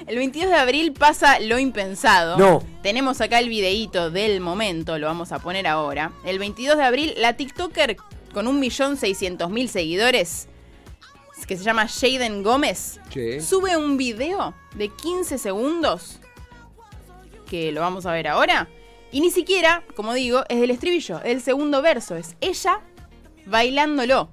El 0.06 0.16
22 0.16 0.50
de 0.50 0.56
abril 0.56 0.92
pasa 0.92 1.40
lo 1.40 1.58
impensado. 1.58 2.38
No. 2.38 2.62
Tenemos 2.82 3.20
acá 3.20 3.40
el 3.40 3.48
videíto 3.48 4.10
del 4.10 4.40
momento, 4.40 4.98
lo 4.98 5.08
vamos 5.08 5.32
a 5.32 5.40
poner 5.40 5.66
ahora. 5.66 6.12
El 6.24 6.38
22 6.38 6.76
de 6.76 6.84
abril, 6.84 7.14
la 7.16 7.32
TikToker 7.32 7.96
con 8.32 8.46
1.600.000 8.46 9.66
seguidores, 9.66 10.46
que 11.48 11.56
se 11.56 11.64
llama 11.64 11.88
Jaden 11.88 12.42
Gómez, 12.42 13.00
sube 13.40 13.76
un 13.76 13.96
video 13.96 14.54
de 14.74 14.90
15 14.90 15.38
segundos, 15.38 16.20
que 17.48 17.72
lo 17.72 17.80
vamos 17.80 18.06
a 18.06 18.12
ver 18.12 18.28
ahora. 18.28 18.68
Y 19.10 19.20
ni 19.20 19.30
siquiera, 19.30 19.82
como 19.94 20.14
digo, 20.14 20.44
es 20.48 20.60
del 20.60 20.70
estribillo, 20.70 21.18
es 21.18 21.32
el 21.32 21.40
segundo 21.40 21.82
verso, 21.82 22.16
es 22.16 22.36
ella 22.40 22.80
bailándolo. 23.46 24.30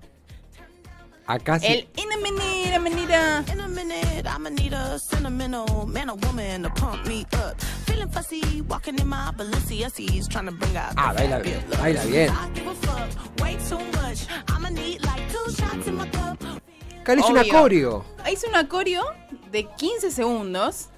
Acá 1.26 1.60
sí. 1.60 1.68
El 1.68 1.88
in 1.96 2.12
a 2.12 2.18
minute, 2.18 2.76
a 2.76 2.80
minute. 2.80 3.52
In 3.52 3.60
a 3.62 3.68
minute, 3.68 4.28
I'ma 4.28 4.50
need 4.50 4.74
a 4.74 5.00
sentimental 5.00 5.88
man 5.88 6.10
or 6.10 6.18
woman 6.18 6.64
to 6.64 6.70
pump 6.72 7.06
me 7.08 7.26
up. 7.34 7.60
Feeling 7.86 8.10
fussy, 8.10 8.62
walking 8.62 9.00
in 9.00 9.08
my 9.08 9.32
Balenciennes, 9.38 10.28
trying 10.30 10.48
to 10.48 10.52
bring 10.52 10.76
out. 10.76 10.94
Ah, 10.98 11.14
the 11.14 11.22
baila 11.22 11.40
bien, 11.42 11.64
baila 11.72 12.06
bien. 12.08 12.30
I 12.30 12.50
give 12.54 12.68
a 12.68 12.76
fuck, 12.76 13.40
way 13.42 13.58
too 13.70 13.80
much. 14.02 14.28
I'ma 14.50 14.70
need 14.70 15.04
like 15.06 15.22
two 15.32 15.52
shots 15.54 15.88
in 15.88 15.96
my 15.96 16.08
cup. 16.10 16.44
Acá 17.04 17.16
le 17.16 17.22
hizo 17.22 17.32
una 17.32 17.44
coreo. 17.46 18.04
Hizo 18.30 18.48
un 18.48 18.56
acorio 18.56 19.04
de 19.52 19.64
15 19.64 20.12
segundos 20.12 20.90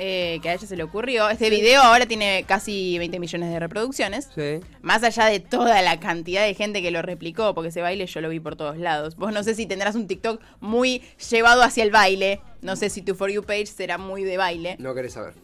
eh, 0.00 0.38
que 0.42 0.48
a 0.48 0.54
ella 0.54 0.66
se 0.66 0.76
le 0.76 0.84
ocurrió. 0.84 1.28
Este 1.28 1.50
video 1.50 1.82
ahora 1.82 2.06
tiene 2.06 2.44
casi 2.46 2.96
20 2.98 3.18
millones 3.18 3.50
de 3.50 3.58
reproducciones. 3.58 4.28
Sí. 4.34 4.60
Más 4.80 5.02
allá 5.02 5.26
de 5.26 5.40
toda 5.40 5.82
la 5.82 5.98
cantidad 5.98 6.44
de 6.44 6.54
gente 6.54 6.80
que 6.82 6.90
lo 6.92 7.02
replicó, 7.02 7.52
porque 7.54 7.68
ese 7.70 7.82
baile 7.82 8.06
yo 8.06 8.20
lo 8.20 8.28
vi 8.28 8.38
por 8.40 8.54
todos 8.56 8.78
lados. 8.78 9.16
Vos 9.16 9.32
no 9.32 9.42
sé 9.42 9.54
si 9.56 9.66
tendrás 9.66 9.96
un 9.96 10.06
TikTok 10.06 10.40
muy 10.60 11.02
llevado 11.30 11.62
hacia 11.62 11.82
el 11.82 11.90
baile. 11.90 12.40
No 12.62 12.76
sé 12.76 12.90
si 12.90 13.02
tu 13.02 13.14
For 13.14 13.30
You 13.30 13.42
page 13.42 13.66
será 13.66 13.98
muy 13.98 14.22
de 14.24 14.36
baile. 14.36 14.76
No 14.78 14.94
querés 14.94 15.14
saber. 15.14 15.34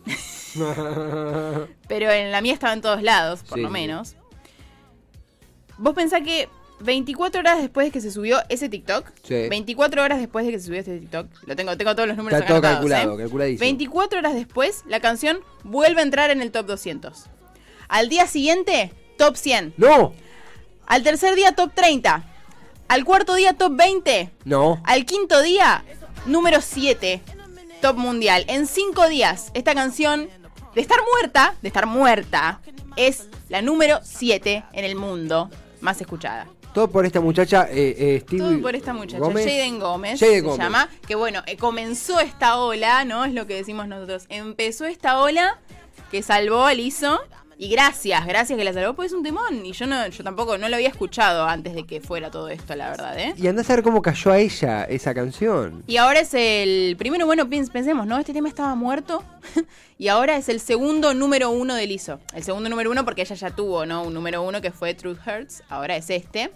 Pero 1.89 2.11
en 2.11 2.31
la 2.31 2.41
mía 2.41 2.53
estaba 2.53 2.73
en 2.73 2.81
todos 2.81 3.03
lados, 3.03 3.41
por 3.43 3.59
Sí, 3.59 3.63
lo 3.63 3.69
sí. 3.69 3.73
menos. 3.73 4.15
Vos 5.79 5.95
pensás 5.95 6.23
que 6.23 6.49
24 6.85 7.41
horas 7.41 7.59
después 7.61 7.87
de 7.87 7.91
que 7.91 8.01
se 8.01 8.11
subió 8.11 8.43
ese 8.49 8.69
TikTok, 8.69 9.11
Sí. 9.23 9.49
24 9.49 10.03
horas 10.03 10.19
después 10.19 10.45
de 10.47 10.53
que 10.53 10.59
se 10.59 10.67
subió 10.67 10.81
este 10.81 10.99
TikTok, 10.99 11.27
lo 11.47 11.57
tengo, 11.57 11.77
tengo 11.77 11.95
todos 11.95 12.09
los 12.09 12.17
números 12.17 12.39
Está 12.39 12.49
todo 12.49 12.63
calculado, 12.63 13.15
¿eh? 13.15 13.23
calculadísimo. 13.23 13.61
24 13.61 14.19
horas 14.19 14.35
después, 14.35 14.85
la 14.87 15.01
canción 15.01 15.41
vuelve 15.63 16.01
a 16.01 16.05
entrar 16.05 16.31
en 16.31 16.43
el 16.43 16.51
top 16.53 16.67
200. 16.67 17.25
Al 17.89 18.09
día 18.09 18.27
siguiente, 18.27 18.93
top 19.19 19.37
100. 19.37 19.75
¡No! 19.77 20.13
Al 20.87 21.03
tercer 21.03 21.35
día, 21.35 21.53
top 21.53 21.73
30. 21.75 22.25
Al 22.89 23.05
cuarto 23.05 23.35
día, 23.35 23.55
top 23.55 23.75
20. 23.77 24.31
No. 24.45 24.81
Al 24.85 25.07
quinto 25.07 25.41
día, 25.41 25.85
número 26.27 26.61
7, 26.61 27.23
top 27.81 27.97
mundial. 27.97 28.45
En 28.49 28.67
cinco 28.67 29.09
días, 29.09 29.51
esta 29.55 29.75
canción, 29.75 30.29
de 30.75 30.81
estar 30.81 30.99
muerta, 31.13 31.55
de 31.63 31.69
estar 31.69 31.87
muerta, 31.87 32.61
es 32.97 33.29
la 33.49 33.63
número 33.63 34.01
7 34.03 34.65
en 34.73 34.85
el 34.85 34.97
mundo 34.97 35.51
más 35.81 36.01
escuchada. 36.01 36.47
Todo 36.75 36.89
por 36.89 37.07
esta 37.07 37.21
muchacha, 37.21 37.69
eh, 37.71 37.95
eh, 37.97 38.21
Steve 38.23 38.43
Todo 38.43 38.61
por 38.61 38.75
esta 38.75 38.93
muchacha, 38.93 39.19
Gómez. 39.21 39.45
Jaden 39.47 39.79
Gómez, 39.79 40.21
Jaden 40.21 40.35
se 40.35 40.41
Gómez. 40.43 40.59
llama. 40.59 40.89
Que 41.07 41.15
bueno, 41.15 41.43
eh, 41.47 41.57
comenzó 41.57 42.19
esta 42.21 42.59
ola, 42.59 43.05
¿no? 43.05 43.25
Es 43.25 43.33
lo 43.33 43.47
que 43.47 43.55
decimos 43.55 43.87
nosotros. 43.89 44.25
Empezó 44.29 44.85
esta 44.85 45.21
ola 45.21 45.59
que 46.11 46.23
salvó 46.23 46.65
a 46.67 46.75
Lizzo. 46.75 47.21
Y 47.57 47.69
gracias, 47.69 48.27
gracias 48.27 48.59
que 48.59 48.65
la 48.65 48.73
salvó, 48.73 48.95
porque 48.95 49.07
es 49.07 49.13
un 49.13 49.23
temón. 49.23 49.65
Y 49.65 49.71
yo 49.73 49.87
no, 49.87 50.09
yo 50.09 50.25
tampoco 50.25 50.59
no 50.59 50.69
lo 50.69 50.75
había 50.75 50.89
escuchado 50.89 51.45
antes 51.47 51.73
de 51.77 51.85
que 51.87 52.01
fuera 52.01 52.29
todo 52.29 52.49
esto, 52.49 52.75
la 52.75 52.91
verdad, 52.91 53.17
¿eh? 53.17 53.33
Y 53.37 53.47
andás 53.47 53.71
a 53.71 53.75
ver 53.77 53.85
cómo 53.85 54.03
cayó 54.03 54.33
a 54.33 54.39
ella 54.41 54.83
esa 54.83 55.15
canción. 55.15 55.85
Y 55.87 55.97
ahora 55.99 56.19
es 56.19 56.35
el 56.35 56.97
primero, 56.99 57.27
bueno, 57.27 57.45
pens- 57.47 57.71
pensemos, 57.71 58.09
¿no? 58.09 58.19
Este 58.19 58.33
tema 58.33 58.49
estaba 58.49 58.75
muerto. 58.75 59.23
y 59.99 60.09
ahora 60.09 60.37
es 60.37 60.49
el 60.49 60.59
segundo 60.59 61.15
número 61.15 61.51
uno 61.51 61.77
de 61.77 61.87
Lizzo. 61.87 62.19
El 62.35 62.43
segundo 62.43 62.69
número 62.69 62.91
uno 62.91 63.05
porque 63.05 63.23
ella 63.23 63.37
ya 63.37 63.51
tuvo, 63.51 63.87
¿no? 63.87 64.03
Un 64.03 64.15
número 64.15 64.43
uno 64.43 64.61
que 64.61 64.73
fue 64.73 64.93
Truth 64.95 65.19
Hurts. 65.25 65.63
Ahora 65.69 65.95
es 65.95 66.11
este. 66.11 66.51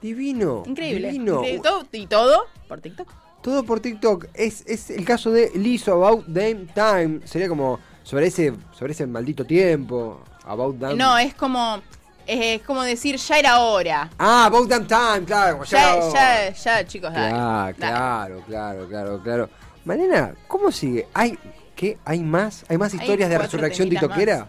Divino. 0.00 0.62
Increíble. 0.66 1.08
Divino. 1.12 1.38
increíble. 1.40 1.62
Todo- 1.62 1.86
y 1.92 2.06
todo 2.06 2.46
por 2.68 2.80
TikTok. 2.80 3.08
Todo 3.42 3.64
por 3.64 3.80
TikTok. 3.80 4.26
Es, 4.34 4.64
es 4.66 4.90
el 4.90 5.04
caso 5.04 5.30
de 5.30 5.50
Lizzo 5.54 5.92
About 6.04 6.26
Damn 6.26 6.66
Time. 6.68 7.20
Sería 7.26 7.48
como 7.48 7.78
sobre 8.02 8.26
ese, 8.26 8.52
sobre 8.78 8.92
ese 8.92 9.06
maldito 9.06 9.44
tiempo. 9.44 10.20
About 10.44 10.76
Damn 10.78 10.96
No, 10.98 11.16
es 11.18 11.34
como. 11.34 11.80
Es 12.26 12.62
como 12.62 12.82
decir, 12.82 13.16
ya 13.16 13.38
era 13.38 13.60
hora. 13.60 14.08
Ah, 14.18 14.44
About 14.46 14.68
Damn 14.68 14.86
Time, 14.86 15.24
claro. 15.26 15.64
Ya, 15.64 15.98
ya, 16.12 16.50
ya, 16.52 16.86
chicos, 16.86 17.12
dale. 17.12 17.30
Claro, 17.30 17.64
Dale. 17.64 17.74
claro, 17.76 18.42
claro, 18.46 18.88
claro, 18.88 19.22
claro. 19.22 19.50
Malena, 19.84 20.34
¿cómo 20.46 20.70
sigue? 20.70 21.08
¿Hay 21.14 21.36
qué? 21.74 21.98
¿Hay 22.04 22.20
más? 22.20 22.64
¿Hay 22.68 22.76
más 22.78 22.92
Hay 22.92 23.00
historias 23.00 23.30
de 23.30 23.38
resurrección 23.38 23.88
titoquera? 23.88 24.40
más. 24.40 24.48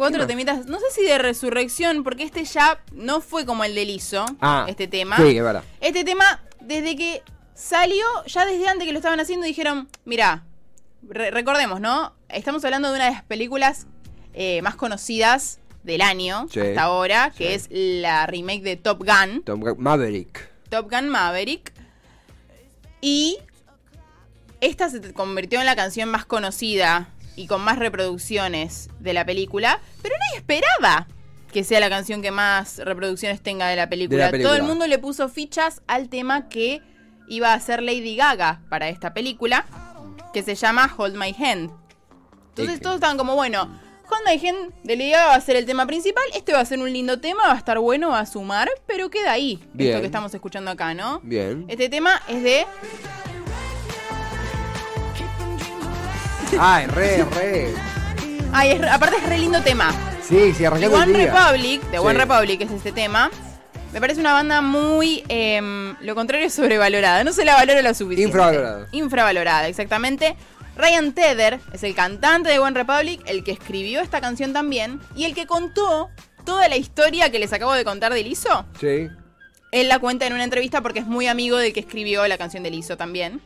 Cuatro 0.00 0.26
temitas. 0.26 0.64
No 0.64 0.78
sé 0.78 0.86
si 0.92 1.04
de 1.04 1.18
resurrección, 1.18 2.04
porque 2.04 2.22
este 2.22 2.42
ya 2.46 2.82
no 2.94 3.20
fue 3.20 3.44
como 3.44 3.64
el 3.64 3.74
de 3.74 3.84
Lizzo. 3.84 4.24
Ah, 4.40 4.64
este 4.66 4.88
tema. 4.88 5.18
Sí, 5.18 5.36
es 5.36 5.44
verdad. 5.44 5.62
Este 5.82 6.04
tema, 6.04 6.42
desde 6.58 6.96
que 6.96 7.22
salió, 7.52 8.06
ya 8.24 8.46
desde 8.46 8.66
antes 8.66 8.86
que 8.86 8.92
lo 8.92 8.98
estaban 8.98 9.20
haciendo, 9.20 9.44
dijeron, 9.44 9.90
mira, 10.06 10.44
recordemos, 11.02 11.82
¿no? 11.82 12.14
Estamos 12.30 12.64
hablando 12.64 12.88
de 12.88 12.94
una 12.94 13.04
de 13.04 13.10
las 13.10 13.24
películas 13.24 13.86
eh, 14.32 14.62
más 14.62 14.74
conocidas 14.74 15.58
del 15.82 16.00
año 16.00 16.46
Sí, 16.50 16.60
hasta 16.60 16.82
ahora, 16.82 17.30
que 17.36 17.58
sí. 17.58 17.66
es 17.66 17.68
la 17.70 18.26
remake 18.26 18.62
de 18.62 18.76
Top 18.76 19.04
Gun, 19.04 19.42
Tom 19.42 19.62
Maverick. 19.76 20.50
Top 20.70 20.90
Gun 20.90 21.10
Maverick. 21.10 21.74
Y 23.02 23.36
esta 24.62 24.88
se 24.88 25.12
convirtió 25.12 25.60
en 25.60 25.66
la 25.66 25.76
canción 25.76 26.08
más 26.08 26.24
conocida 26.24 27.10
y 27.40 27.46
con 27.46 27.62
más 27.62 27.78
reproducciones 27.78 28.90
de 28.98 29.14
la 29.14 29.24
película, 29.24 29.80
pero 30.02 30.14
nadie 30.18 30.38
esperaba 30.38 31.08
que 31.50 31.64
sea 31.64 31.80
la 31.80 31.88
canción 31.88 32.20
que 32.20 32.30
más 32.30 32.78
reproducciones 32.78 33.40
tenga 33.40 33.66
de 33.68 33.76
la 33.76 33.88
película. 33.88 34.30
película. 34.30 34.50
Todo 34.50 34.60
el 34.60 34.66
mundo 34.66 34.86
le 34.86 34.98
puso 34.98 35.28
fichas 35.30 35.80
al 35.86 36.10
tema 36.10 36.50
que 36.50 36.82
iba 37.28 37.52
a 37.52 37.54
hacer 37.54 37.82
Lady 37.82 38.14
Gaga 38.14 38.60
para 38.68 38.90
esta 38.90 39.14
película, 39.14 39.64
que 40.34 40.42
se 40.42 40.54
llama 40.54 40.94
Hold 40.96 41.16
My 41.16 41.34
Hand. 41.38 41.70
Entonces 42.50 42.80
todos 42.80 42.96
estaban 42.96 43.16
como, 43.16 43.34
bueno, 43.34 43.62
Hold 43.62 44.22
My 44.26 44.48
Hand 44.48 44.74
de 44.84 44.96
Lady 44.96 45.10
Gaga 45.12 45.26
va 45.28 45.34
a 45.36 45.40
ser 45.40 45.56
el 45.56 45.64
tema 45.64 45.86
principal, 45.86 46.24
este 46.34 46.52
va 46.52 46.60
a 46.60 46.64
ser 46.66 46.78
un 46.78 46.92
lindo 46.92 47.20
tema, 47.20 47.46
va 47.46 47.54
a 47.54 47.58
estar 47.58 47.78
bueno, 47.78 48.10
va 48.10 48.20
a 48.20 48.26
sumar, 48.26 48.68
pero 48.86 49.08
queda 49.08 49.32
ahí, 49.32 49.58
Bien. 49.72 49.92
esto 49.92 50.00
que 50.02 50.06
estamos 50.06 50.34
escuchando 50.34 50.70
acá, 50.70 50.92
¿no? 50.92 51.20
Bien. 51.22 51.64
Este 51.68 51.88
tema 51.88 52.20
es 52.28 52.42
de 52.42 52.66
Ay, 56.58 56.86
re, 56.86 57.24
re. 57.24 57.74
Ay, 58.52 58.72
es 58.72 58.82
aparte 58.82 59.16
es 59.18 59.28
re 59.28 59.38
lindo 59.38 59.60
tema. 59.62 59.92
Sí, 60.22 60.52
sí, 60.52 60.58
The 60.58 60.66
arrancando 60.66 60.96
One 60.96 61.12
el 61.12 61.16
día. 61.18 61.32
Republic, 61.34 61.82
Sí. 61.90 61.98
One 61.98 62.18
Republic 62.18 62.60
es 62.62 62.70
este 62.70 62.92
tema. 62.92 63.30
Me 63.92 64.00
parece 64.00 64.20
una 64.20 64.32
banda 64.32 64.60
muy, 64.60 65.24
em, 65.28 65.96
lo 66.00 66.14
contrario, 66.14 66.48
sobrevalorada. 66.50 67.24
No 67.24 67.32
se 67.32 67.44
la 67.44 67.54
valora 67.54 67.82
lo 67.82 67.92
suficiente. 67.94 68.22
Infravalorada. 68.22 68.86
Infravalorada, 68.92 69.68
exactamente. 69.68 70.36
Ryan 70.76 71.12
Tedder 71.12 71.60
es 71.72 71.82
el 71.82 71.94
cantante 71.94 72.48
de 72.48 72.58
One 72.58 72.76
Republic, 72.78 73.20
el 73.26 73.42
que 73.44 73.50
escribió 73.52 74.00
esta 74.00 74.20
canción 74.20 74.52
también, 74.52 75.00
y 75.16 75.24
el 75.24 75.34
que 75.34 75.46
contó 75.46 76.08
toda 76.44 76.68
la 76.68 76.76
historia 76.76 77.30
que 77.30 77.38
les 77.38 77.52
acabo 77.52 77.72
de 77.74 77.84
contar 77.84 78.14
de 78.14 78.22
Lizzo. 78.22 78.64
Sí. 78.80 79.08
Él 79.72 79.88
la 79.88 79.98
cuenta 79.98 80.26
en 80.26 80.32
una 80.32 80.44
entrevista 80.44 80.80
porque 80.80 81.00
es 81.00 81.06
muy 81.06 81.26
amigo 81.26 81.56
del 81.56 81.72
que 81.72 81.80
escribió 81.80 82.26
la 82.28 82.38
canción 82.38 82.62
de 82.62 82.70
Lizzo 82.70 82.96
también. 82.96 83.40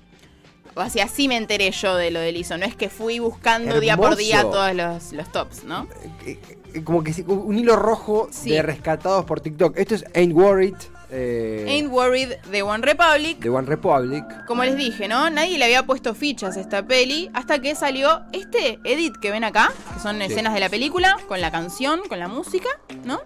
O 0.76 0.88
sea, 0.90 1.04
así 1.04 1.28
me 1.28 1.36
enteré 1.36 1.70
yo 1.70 1.94
de 1.96 2.10
lo 2.10 2.18
de 2.20 2.32
Lizzo. 2.32 2.58
No 2.58 2.64
es 2.66 2.74
que 2.76 2.88
fui 2.88 3.18
buscando 3.20 3.78
día 3.80 3.96
por 3.96 4.16
día 4.16 4.42
todos 4.42 4.74
los, 4.74 5.12
los 5.12 5.30
tops, 5.30 5.64
¿no? 5.64 5.86
Eh, 6.26 6.38
eh, 6.74 6.82
Como 6.82 7.02
que 7.04 7.12
un 7.28 7.56
hilo 7.58 7.76
rojo 7.76 8.28
Sí. 8.32 8.50
de 8.50 8.62
rescatados 8.62 9.24
por 9.24 9.40
TikTok. 9.40 9.76
Esto 9.78 9.94
es 9.94 10.04
Ain't 10.14 10.34
Worried 10.34 10.74
eh, 11.16 11.64
Ain't 11.68 11.92
Worried 11.92 12.32
de 12.50 12.62
One 12.62 12.84
Republic. 12.84 13.38
de 13.38 13.48
One 13.48 13.68
Republic. 13.68 14.24
Como 14.46 14.64
les 14.64 14.76
dije, 14.76 15.06
¿no? 15.06 15.30
Nadie 15.30 15.58
le 15.58 15.64
había 15.66 15.86
puesto 15.86 16.12
fichas 16.14 16.56
a 16.56 16.60
esta 16.60 16.84
peli 16.84 17.30
hasta 17.34 17.60
que 17.60 17.76
salió 17.76 18.22
este 18.32 18.80
edit 18.82 19.14
que 19.18 19.30
ven 19.30 19.44
acá, 19.44 19.70
que 19.94 20.00
son 20.00 20.20
escenas 20.22 20.54
de 20.54 20.60
la 20.60 20.68
película, 20.68 21.16
con 21.28 21.40
la 21.40 21.52
canción, 21.52 22.00
con 22.08 22.18
la 22.18 22.26
música, 22.26 22.68
¿no? 23.04 23.20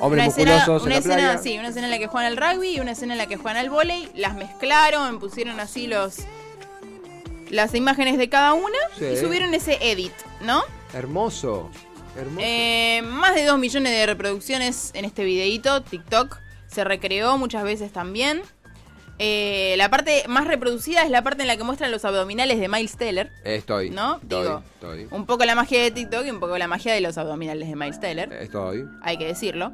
Hombres 0.00 0.24
una 0.24 0.26
escena, 0.26 0.54
musculosos 0.56 0.82
en 0.82 0.86
una 0.86 0.94
la 0.94 0.98
escena, 0.98 1.14
playa. 1.16 1.38
sí, 1.38 1.58
una 1.58 1.68
escena 1.68 1.86
en 1.86 1.90
la 1.92 1.98
que 1.98 2.06
juegan 2.08 2.32
al 2.32 2.36
rugby 2.36 2.68
y 2.76 2.80
una 2.80 2.92
escena 2.92 3.12
en 3.12 3.18
la 3.18 3.26
que 3.26 3.36
juegan 3.36 3.58
al 3.58 3.70
volei, 3.70 4.08
las 4.16 4.34
mezclaron, 4.34 5.20
pusieron 5.20 5.60
así 5.60 5.86
los 5.86 6.16
las 7.54 7.74
imágenes 7.74 8.18
de 8.18 8.28
cada 8.28 8.52
una 8.54 8.78
Sí. 8.98 9.04
y 9.06 9.16
subieron 9.16 9.54
ese 9.54 9.78
edit, 9.80 10.12
¿no? 10.42 10.62
Hermoso. 10.92 11.70
Hermoso. 12.16 12.40
Eh, 12.46 13.02
más 13.06 13.34
de 13.34 13.44
2 13.44 13.58
millones 13.58 13.92
de 13.92 14.06
reproducciones 14.06 14.90
en 14.94 15.04
este 15.04 15.24
videíto, 15.24 15.82
TikTok 15.82 16.38
se 16.66 16.84
recreó 16.84 17.38
muchas 17.38 17.64
veces 17.64 17.92
también. 17.92 18.42
Eh, 19.20 19.74
la 19.78 19.90
parte 19.90 20.24
más 20.26 20.44
reproducida 20.48 21.02
es 21.04 21.10
la 21.10 21.22
parte 21.22 21.42
en 21.42 21.46
la 21.48 21.56
que 21.56 21.62
muestran 21.62 21.92
los 21.92 22.04
abdominales 22.04 22.58
de 22.58 22.68
Miles 22.68 22.96
Teller. 22.96 23.30
estoy. 23.44 23.90
¿No? 23.90 24.16
Estoy. 24.20 24.42
Digo, 24.42 24.62
estoy. 24.74 25.06
Un 25.12 25.24
poco 25.26 25.44
la 25.44 25.54
magia 25.54 25.80
de 25.82 25.90
TikTok 25.92 26.26
y 26.26 26.30
un 26.30 26.40
poco 26.40 26.58
la 26.58 26.66
magia 26.66 26.92
de 26.92 27.00
los 27.00 27.16
abdominales 27.16 27.68
de 27.68 27.76
Miles 27.76 28.00
Teller. 28.00 28.32
Estoy. 28.32 28.84
Hay 29.02 29.16
que 29.16 29.26
decirlo. 29.26 29.72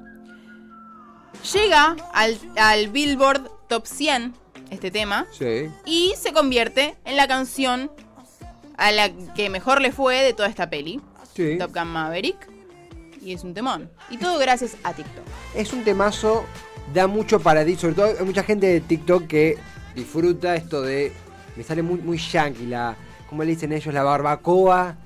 Llega 1.55 1.97
al, 2.13 2.39
al 2.57 2.89
Billboard 2.89 3.51
Top 3.69 3.87
100 3.87 4.35
este 4.71 4.91
tema 4.91 5.27
Sí. 5.37 5.69
y 5.85 6.15
se 6.19 6.33
convierte 6.33 6.97
en 7.05 7.17
la 7.17 7.27
canción 7.29 7.91
a 8.77 8.91
la 8.93 9.11
que 9.35 9.51
mejor 9.51 9.81
le 9.81 9.93
fue 9.93 10.23
de 10.23 10.33
toda 10.33 10.49
esta 10.49 10.71
peli. 10.71 11.01
Sí. 11.35 11.57
Top 11.59 11.75
Gun 11.75 11.89
Maverick. 11.89 12.49
Y 13.23 13.35
es 13.35 13.45
un 13.45 13.53
temón. 13.53 13.91
Y 14.09 14.17
todo 14.17 14.39
gracias 14.39 14.77
a 14.83 14.95
TikTok. 14.95 15.25
Es 15.55 15.73
un 15.75 15.85
temazo, 15.85 16.45
da 16.95 17.07
mucho 17.07 17.39
para 17.41 17.65
ti. 17.65 17.77
Sobre 17.77 17.95
todo 17.95 18.07
hay 18.19 18.25
mucha 18.25 18.43
gente 18.43 18.67
de 18.67 18.81
TikTok 18.81 19.27
que 19.27 19.59
disfruta 19.95 20.55
esto 20.57 20.81
de. 20.81 21.13
Me 21.57 21.63
sale 21.63 21.83
muy, 21.83 21.99
muy 22.01 22.17
yankee, 22.17 22.65
la. 22.67 22.97
¿Cómo 23.29 23.45
le 23.45 23.51
dicen 23.51 23.73
ellos? 23.73 23.93
La 23.93 24.03
barbacoa. 24.03 24.97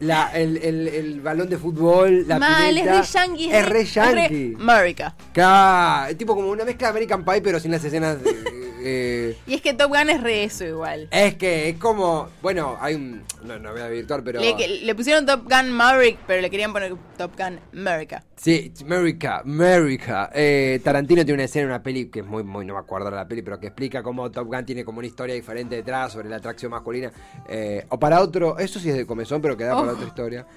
La, 0.00 0.30
el, 0.34 0.56
el- 0.56 0.88
el 0.88 1.20
balón 1.20 1.48
de 1.50 1.58
fútbol, 1.58 2.26
la 2.26 2.38
Mal, 2.38 2.76
es 2.78 2.86
re 2.86 3.02
yankee. 3.02 3.50
Es 3.52 3.68
re 3.68 3.84
yankee. 3.84 4.56
America. 4.58 5.14
Claro, 5.32 6.16
tipo 6.16 6.34
como 6.34 6.48
una 6.48 6.64
mezcla 6.64 6.86
de 6.88 6.90
American 6.92 7.22
Pie, 7.24 7.42
pero 7.42 7.60
sin 7.60 7.70
las 7.70 7.84
escenas. 7.84 8.22
de- 8.24 8.59
eh, 8.82 9.36
Y 9.46 9.54
es 9.54 9.62
que 9.62 9.74
Top 9.74 9.88
Gun 9.88 10.10
es 10.10 10.22
re 10.22 10.44
eso 10.44 10.64
igual. 10.64 11.08
es 11.10 11.34
que 11.36 11.68
es 11.70 11.76
como. 11.78 12.28
Bueno, 12.42 12.76
hay 12.80 12.94
un. 12.94 13.22
No, 13.44 13.58
no 13.58 13.72
voy 13.72 13.80
a 13.80 13.88
virtuar, 13.88 14.22
pero. 14.24 14.40
Le, 14.40 14.94
pusieron 14.94 15.26
Top 15.26 15.44
Gun 15.44 15.70
Maverick, 15.70 16.18
pero 16.26 16.40
le 16.42 16.50
querían 16.50 16.72
poner 16.72 16.94
Top 17.16 17.32
Gun 17.38 17.58
America. 17.72 18.22
Sí, 18.36 18.72
America, 18.82 19.38
America. 19.44 20.30
Eh, 20.34 20.80
Tarantino 20.82 21.22
tiene 21.24 21.34
una 21.34 21.44
escena 21.44 21.64
en 21.64 21.68
una 21.70 21.82
peli 21.82 22.06
que 22.06 22.20
es 22.20 22.26
muy, 22.26 22.42
muy, 22.42 22.64
no 22.64 22.72
me 22.74 22.80
acuerdo 22.80 23.10
de 23.10 23.16
la 23.16 23.28
peli, 23.28 23.42
pero 23.42 23.60
que 23.60 23.66
explica 23.66 24.02
cómo 24.02 24.30
Top 24.30 24.46
Gun 24.48 24.64
tiene 24.64 24.84
como 24.84 24.98
una 24.98 25.06
historia 25.06 25.34
diferente 25.34 25.76
detrás 25.76 26.12
sobre 26.12 26.28
la 26.28 26.36
atracción 26.36 26.70
masculina. 26.70 27.12
Eh, 27.48 27.84
o 27.90 27.98
para 27.98 28.20
otro, 28.20 28.58
eso 28.58 28.78
sí 28.80 28.88
es 28.88 28.96
de 28.96 29.06
comezón, 29.06 29.40
pero 29.42 29.56
queda 29.56 29.74
para 29.74 29.92
Oh. 29.92 29.94
otra 29.94 30.06
historia. 30.06 30.46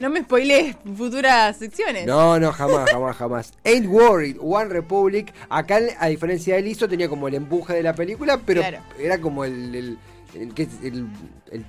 No 0.00 0.10
me 0.10 0.20
spoilees 0.20 0.76
futuras 0.96 1.56
secciones. 1.56 2.06
No, 2.06 2.38
no, 2.38 2.52
jamás, 2.52 2.90
jamás, 2.90 3.16
jamás. 3.16 3.52
Ain't 3.64 3.86
Worried, 3.86 4.36
One 4.38 4.66
Republic. 4.68 5.32
Acá, 5.48 5.78
a 5.98 6.08
diferencia 6.08 6.56
de 6.56 6.60
Listo, 6.62 6.86
tenía 6.86 7.08
como 7.08 7.26
el 7.26 7.34
empuje 7.48 7.74
de 7.74 7.82
la 7.82 7.94
película, 7.94 8.38
pero 8.44 8.60
Claro. 8.60 8.78
era 8.98 9.18
como 9.20 9.44
el, 9.44 9.74
el, 9.74 9.98
el- 10.34 10.54
que 10.54 10.64
es 10.64 10.68
el- 10.82 11.08
el 11.50 11.64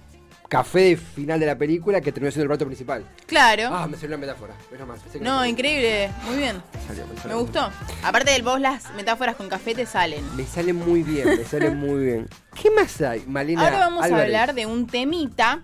café 0.49 0.97
final 0.97 1.39
de 1.39 1.45
la 1.45 1.57
película 1.57 2.01
que 2.01 2.11
terminó 2.11 2.31
siendo 2.31 2.43
el 2.45 2.49
plato 2.49 2.65
principal. 2.65 3.05
Claro. 3.27 3.69
Ah, 3.71 3.87
me 3.87 3.93
salió 3.95 4.09
una 4.09 4.17
metáfora. 4.17 4.53
Pensé 4.69 5.19
que 5.19 5.23
no, 5.23 5.45
increíble. 5.45 6.09
Muy 6.25 6.37
bien. 6.37 6.61
Me 6.73 6.81
salió, 6.87 7.07
me 7.07 7.13
Me 7.13 7.19
salió. 7.21 7.39
gustó. 7.39 7.69
Aparte 8.03 8.31
del 8.31 8.41
vos, 8.41 8.59
las 8.59 8.91
metáforas 8.95 9.35
con 9.35 9.47
café 9.47 9.75
te 9.75 9.85
salen. 9.85 10.23
Me 10.35 10.43
sale 10.45 10.73
muy 10.73 11.03
bien, 11.03 11.27
me 11.37 11.45
sale 11.45 11.69
muy 11.69 12.03
bien. 12.03 12.27
¿Qué 12.61 12.71
más 12.71 12.99
hay, 13.01 13.23
Malena? 13.27 13.63
Ahora 13.63 13.77
vamos 13.79 14.03
Álvarez? 14.03 14.21
a 14.21 14.25
hablar 14.25 14.55
de 14.55 14.65
un 14.65 14.87
temita 14.87 15.61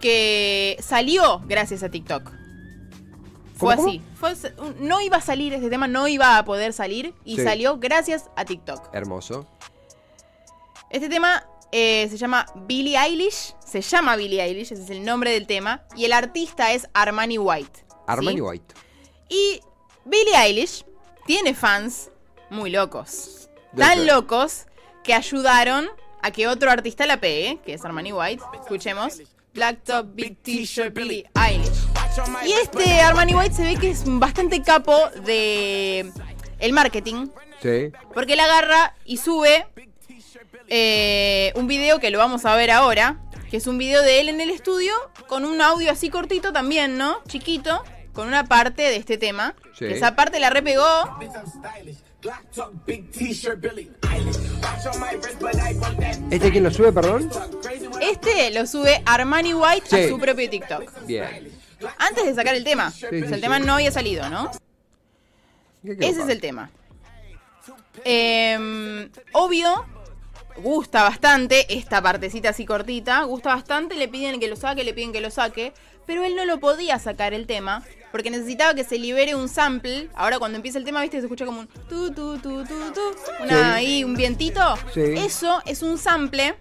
que 0.00 0.76
salió 0.80 1.40
gracias 1.46 1.82
a 1.82 1.90
TikTok. 1.90 2.30
Fue 3.64 3.76
¿Cómo, 3.76 3.88
así. 3.88 4.02
Fue, 4.14 4.34
no 4.78 5.00
iba 5.00 5.16
a 5.16 5.20
salir, 5.20 5.52
este 5.54 5.70
tema 5.70 5.88
no 5.88 6.06
iba 6.08 6.38
a 6.38 6.44
poder 6.44 6.72
salir 6.72 7.14
y 7.24 7.36
Sí. 7.36 7.44
salió 7.44 7.78
gracias 7.78 8.30
a 8.36 8.44
TikTok. 8.44 8.94
Hermoso. 8.94 9.46
Este 10.90 11.08
tema 11.08 11.44
eh, 11.72 12.06
se 12.08 12.16
llama 12.16 12.46
Billie 12.54 12.96
Eilish. 12.96 13.54
Se 13.66 13.80
llama 13.80 14.14
Billie 14.16 14.40
Eilish, 14.42 14.72
ese 14.72 14.82
es 14.84 14.90
el 14.90 15.04
nombre 15.04 15.32
del 15.32 15.46
tema. 15.46 15.82
Y 15.96 16.04
el 16.04 16.12
artista 16.12 16.72
es 16.72 16.88
Armani 16.94 17.38
White. 17.38 17.84
Armani. 18.06 18.40
White. 18.40 18.74
Y 19.28 19.60
Billie 20.04 20.36
Eilish 20.36 20.84
tiene 21.26 21.54
fans 21.54 22.10
muy 22.50 22.70
locos. 22.70 23.48
¿De 23.72 23.82
Tan 23.82 24.06
locos 24.06 24.66
que 25.02 25.14
ayudaron 25.14 25.88
a 26.22 26.30
que 26.30 26.46
otro 26.46 26.70
artista 26.70 27.06
la 27.06 27.20
pegue, 27.20 27.58
que 27.64 27.74
es 27.74 27.84
Armani 27.84 28.12
White. 28.12 28.42
Escuchemos. 28.60 29.20
Black 29.52 29.84
Top, 29.84 30.06
Big 30.14 30.36
T-shirt, 30.42 30.94
Billie 30.94 31.28
Eilish. 31.34 32.03
Y 32.44 32.52
este 32.52 33.00
Armani 33.00 33.34
White 33.34 33.54
se 33.54 33.62
ve 33.62 33.76
que 33.76 33.90
es 33.90 34.02
bastante 34.06 34.62
capo 34.62 34.96
de 35.24 36.10
el 36.58 36.72
marketing. 36.72 37.28
Sí. 37.62 37.90
Porque 38.12 38.34
él 38.34 38.40
agarra 38.40 38.94
y 39.04 39.16
sube 39.16 39.66
eh, 40.68 41.52
un 41.56 41.66
video 41.66 41.98
que 42.00 42.10
lo 42.10 42.18
vamos 42.18 42.44
a 42.44 42.54
ver 42.56 42.70
ahora. 42.70 43.20
Que 43.50 43.58
es 43.58 43.66
un 43.66 43.78
video 43.78 44.02
de 44.02 44.20
él 44.20 44.28
en 44.28 44.40
el 44.40 44.50
estudio. 44.50 44.92
Con 45.28 45.44
un 45.44 45.60
audio 45.60 45.90
así 45.90 46.10
cortito 46.10 46.52
también, 46.52 46.98
¿no? 46.98 47.22
Chiquito. 47.28 47.82
Con 48.12 48.28
una 48.28 48.44
parte 48.44 48.82
de 48.82 48.96
este 48.96 49.18
tema. 49.18 49.54
Sí. 49.72 49.86
Que 49.86 49.94
esa 49.94 50.14
parte 50.14 50.38
la 50.40 50.50
repegó. 50.50 50.84
¿Este 56.30 56.50
quién 56.50 56.64
lo 56.64 56.70
sube, 56.70 56.92
perdón? 56.92 57.30
Este 58.00 58.50
lo 58.50 58.66
sube 58.66 59.02
Armani 59.06 59.54
White 59.54 59.86
Sí. 59.88 59.96
a 59.96 60.08
su 60.08 60.18
propio 60.18 60.48
TikTok. 60.50 61.06
Bien. 61.06 61.50
Antes 61.98 62.24
de 62.26 62.34
sacar 62.34 62.54
el 62.54 62.64
tema. 62.64 62.90
sí, 62.90 63.06
o 63.06 63.10
sea, 63.10 63.34
el 63.36 63.40
tema 63.40 63.58
no 63.58 63.74
había 63.74 63.90
salido, 63.92 64.28
¿no? 64.28 64.50
¿Qué 65.84 65.96
quedó, 65.96 66.08
Ese 66.08 66.22
es 66.22 66.28
el 66.28 66.40
tema. 66.40 66.70
Em, 68.04 69.10
obvio, 69.32 69.84
gusta 70.56 71.02
bastante 71.02 71.72
esta 71.74 72.02
partecita 72.02 72.50
así 72.50 72.64
cortita. 72.66 73.22
Gusta 73.24 73.54
bastante, 73.54 73.94
le 73.94 74.08
piden 74.08 74.40
que 74.40 74.48
lo 74.48 74.56
saque, 74.56 74.84
le 74.84 74.94
piden 74.94 75.12
que 75.12 75.20
lo 75.20 75.30
saque. 75.30 75.72
Pero 76.06 76.24
él 76.24 76.36
no 76.36 76.44
lo 76.44 76.60
podía 76.60 76.98
sacar 76.98 77.32
el 77.32 77.46
tema. 77.46 77.82
Porque 78.12 78.30
necesitaba 78.30 78.74
que 78.74 78.84
se 78.84 78.98
libere 78.98 79.34
un 79.34 79.48
sample. 79.48 80.08
Ahora 80.14 80.38
cuando 80.38 80.56
empieza 80.56 80.78
el 80.78 80.84
tema, 80.84 81.00
viste, 81.00 81.18
se 81.18 81.26
escucha 81.26 81.46
como 81.46 81.60
un 81.60 81.66
tu 81.66 82.12
tu 82.12 82.38
tu 82.38 82.64
tu 82.64 82.92
tu. 82.92 83.00
Una, 83.42 83.48
Sí. 83.48 83.54
ahí, 83.72 84.04
un 84.04 84.14
vientito. 84.14 84.60
Sí. 84.92 85.00
Eso 85.16 85.62
es 85.66 85.82
un 85.82 85.98
sample 85.98 86.54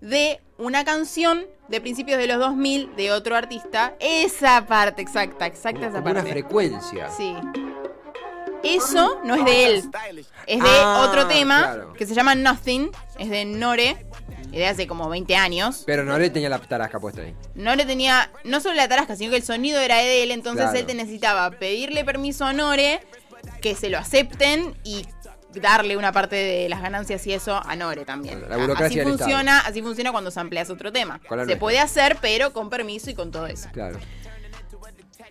de 0.00 0.40
una 0.58 0.84
canción 0.84 1.44
de 1.68 1.80
principios 1.80 2.18
de 2.18 2.26
los 2.26 2.38
2000 2.38 2.94
de 2.96 3.12
otro 3.12 3.36
artista. 3.36 3.94
Esa 4.00 4.66
parte, 4.66 5.02
exacta, 5.02 5.46
exacta 5.46 5.80
esa 5.86 5.98
Como 5.98 6.04
una 6.10 6.14
parte. 6.14 6.30
frecuencia. 6.30 7.10
Sí. 7.10 7.34
Eso 8.62 9.20
no 9.24 9.34
es 9.34 9.44
de 9.44 9.66
él. 9.66 9.90
Es 10.46 10.62
de 10.62 10.68
Ah, 10.70 11.06
otro 11.08 11.26
tema 11.26 11.62
claro. 11.64 11.92
que 11.92 12.06
se 12.06 12.14
llama 12.14 12.34
Nothing. 12.34 12.90
Es 13.18 13.28
de 13.28 13.44
Nore. 13.44 14.06
Y 14.50 14.56
de 14.58 14.66
hace 14.68 14.86
como 14.86 15.08
20 15.08 15.34
años. 15.36 15.82
Pero 15.84 16.04
Noré 16.04 16.30
tenía 16.30 16.48
la 16.48 16.58
tarasca 16.60 17.00
puesta 17.00 17.22
ahí. 17.22 17.34
Nore 17.56 17.84
tenía 17.84 18.30
no 18.44 18.60
solo 18.60 18.74
la 18.76 18.86
tarasca, 18.88 19.16
sino 19.16 19.30
que 19.30 19.36
el 19.38 19.42
sonido 19.42 19.80
era 19.80 19.96
de 19.96 20.22
él. 20.22 20.30
Entonces 20.30 20.62
Claro. 20.64 20.78
él 20.78 20.86
te 20.86 20.94
necesitaba 20.94 21.50
pedirle 21.50 22.04
permiso 22.04 22.44
a 22.44 22.52
Nore, 22.52 23.00
que 23.60 23.74
se 23.74 23.90
lo 23.90 23.98
acepten 23.98 24.74
y 24.84 25.06
darle 25.60 25.96
una 25.96 26.12
parte 26.12 26.36
de 26.36 26.68
las 26.68 26.82
ganancias 26.82 27.26
y 27.26 27.32
eso 27.32 27.60
a 27.64 27.76
Nore 27.76 28.04
también. 28.04 28.44
La 28.48 28.56
burocracia 28.56 29.02
así 29.02 29.10
funciona, 29.10 29.60
así 29.60 29.82
funciona 29.82 30.12
cuando 30.12 30.30
sampleas 30.30 30.70
otro 30.70 30.92
tema. 30.92 31.20
Se 31.28 31.34
nuestra. 31.34 31.58
puede 31.58 31.78
hacer, 31.78 32.18
pero 32.20 32.52
con 32.52 32.70
permiso 32.70 33.10
y 33.10 33.14
con 33.14 33.30
todo 33.30 33.46
eso. 33.46 33.68
Claro. 33.72 33.98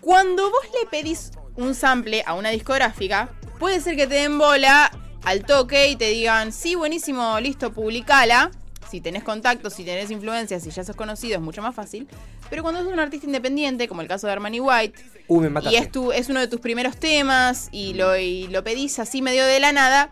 Cuando 0.01 0.49
vos 0.49 0.65
le 0.81 0.89
pedís 0.89 1.31
un 1.55 1.75
sample 1.75 2.23
a 2.25 2.33
una 2.33 2.49
discográfica, 2.49 3.29
puede 3.59 3.79
ser 3.79 3.95
que 3.95 4.07
te 4.07 4.15
den 4.15 4.37
bola 4.37 4.91
al 5.23 5.45
toque 5.45 5.87
y 5.87 5.95
te 5.95 6.09
digan, 6.09 6.51
sí, 6.51 6.75
buenísimo, 6.75 7.39
listo, 7.39 7.71
publicala. 7.71 8.51
Si 8.93 9.01
tenés 9.01 9.23
contactos, 9.23 9.73
si 9.73 9.83
tenés 9.83 10.11
influencias, 10.11 10.61
si 10.61 10.69
ya 10.69 10.83
sos 10.83 10.95
conocido, 10.95 11.37
es 11.37 11.41
mucho 11.41 11.63
más 11.63 11.73
fácil. 11.73 12.07
Pero 12.51 12.61
cuando 12.61 12.83
sos 12.83 12.93
un 12.93 12.99
artista 12.99 13.25
independiente, 13.25 13.87
como 13.87 14.01
el 14.01 14.07
caso 14.07 14.27
de 14.27 14.33
Armani 14.33 14.59
White, 14.59 15.01
Uh, 15.27 15.41
me 15.41 15.61
y 15.71 15.77
es, 15.77 15.91
tu, 15.91 16.11
es 16.11 16.29
uno 16.29 16.39
de 16.39 16.47
tus 16.47 16.59
primeros 16.59 16.97
temas, 16.97 17.69
y 17.71 17.95
lo, 17.95 18.15
y 18.15 18.49
lo 18.49 18.63
pedís 18.63 18.99
así 18.99 19.23
medio 19.23 19.45
de 19.45 19.59
la 19.59 19.71
nada, 19.71 20.11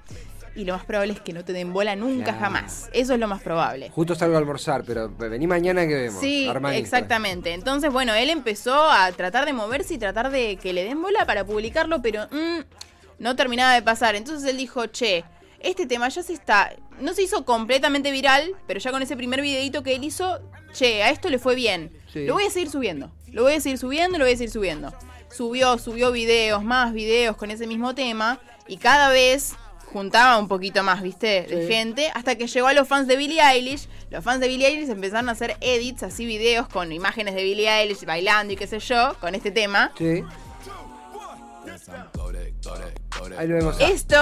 y 0.56 0.65
lo 0.65 0.74
más 0.74 0.84
probable 0.84 1.13
es 1.13 1.20
que 1.20 1.32
no 1.32 1.46
te 1.46 1.54
den 1.54 1.74
bola 1.74 1.96
nunca 1.96 2.34
jamás. 2.34 2.89
Eso 2.91 3.13
es 3.13 3.20
lo 3.20 3.28
más 3.28 3.44
probable. 3.44 3.91
Justo 3.91 4.15
salgo 4.15 4.34
a 4.34 4.39
almorzar, 4.39 4.84
pero 4.84 5.12
vení 5.15 5.46
mañana 5.46 5.86
que 5.86 5.94
vemos. 5.94 6.20
Sí, 6.20 6.48
Armani, 6.48 6.78
pues. 6.78 6.86
exactamente. 6.86 7.54
Entonces, 7.54 7.91
bueno, 7.91 8.15
él 8.15 8.32
empezó 8.32 8.89
a 8.89 9.12
tratar 9.12 9.46
de 9.46 9.54
moverse 9.54 9.94
y 9.94 10.00
tratar 10.00 10.32
de 10.32 10.56
que 10.56 10.74
le 10.74 10.86
den 10.86 11.00
bola 11.00 11.28
para 11.28 11.46
publicarlo, 11.46 12.02
pero 12.02 12.26
mm, 12.32 12.62
no 13.20 13.36
terminaba 13.36 13.76
de 13.76 13.84
pasar. 13.84 14.15
Entonces 14.15 14.50
él 14.50 14.58
dijo, 14.58 14.88
che, 14.88 15.24
este 15.63 15.86
tema 15.86 16.10
ya 16.10 16.24
se 16.24 16.34
está... 16.34 16.74
No 17.00 17.13
se 17.13 17.24
hizo 17.24 17.45
completamente 17.45 18.12
viral, 18.12 18.56
pero 18.67 18.80
ya 18.80 18.91
con 18.91 19.02
ese 19.02 19.15
primer 19.17 19.41
videito 19.41 19.82
que 19.84 19.95
él 19.95 20.04
hizo, 20.04 20.39
che, 20.74 21.04
a 21.04 21.10
esto 21.10 21.30
le 21.30 21.39
fue 21.39 21.56
bien. 21.56 21.91
Sí. 22.13 22.26
Lo 22.26 22.34
voy 22.34 22.45
a 22.45 22.50
seguir 22.52 22.69
subiendo. 22.69 23.12
Lo 23.32 23.43
voy 23.43 23.54
a 23.54 23.62
seguir 23.62 23.78
subiendo, 23.78 24.17
lo 24.17 24.26
voy 24.26 24.34
a 24.34 24.38
seguir 24.38 24.52
subiendo. 24.52 24.93
Subió, 25.32 25.78
subió 25.78 26.12
videos, 26.12 26.63
más 26.63 26.93
videos 26.93 27.38
con 27.38 27.50
ese 27.52 27.65
mismo 27.67 27.95
tema. 27.95 28.39
Y 28.67 28.78
cada 28.78 29.10
vez 29.10 29.56
juntaba 29.91 30.38
un 30.38 30.47
poquito 30.47 30.84
más, 30.84 31.02
¿viste? 31.02 31.43
De 31.50 31.67
Sí. 31.67 31.74
gente, 31.74 32.12
hasta 32.13 32.36
que 32.36 32.47
llegó 32.47 32.67
a 32.67 32.74
los 32.74 32.88
fans 32.88 33.08
de 33.08 33.15
Billie 33.17 33.41
Eilish. 33.41 33.88
Los 34.10 34.24
fans 34.24 34.39
de 34.41 34.47
Billie 34.47 34.67
Eilish 34.67 34.89
empezaron 34.89 35.30
a 35.30 35.32
hacer 35.34 35.58
edits, 35.62 36.04
así 36.04 36.26
videos 36.26 36.67
con 36.67 36.91
imágenes 36.91 37.36
de 37.36 37.43
Billie 37.43 37.69
Eilish 37.69 38.06
bailando 38.06 38.54
y 38.54 38.58
qué 38.58 38.67
sé 38.67 38.80
yo, 38.80 39.15
con 39.19 39.34
este 39.36 39.52
tema. 39.52 39.91
Sí. 39.97 40.24
Ahí 43.38 43.47
lo 43.47 43.56
vemos. 43.56 43.80
Esto, 43.80 44.17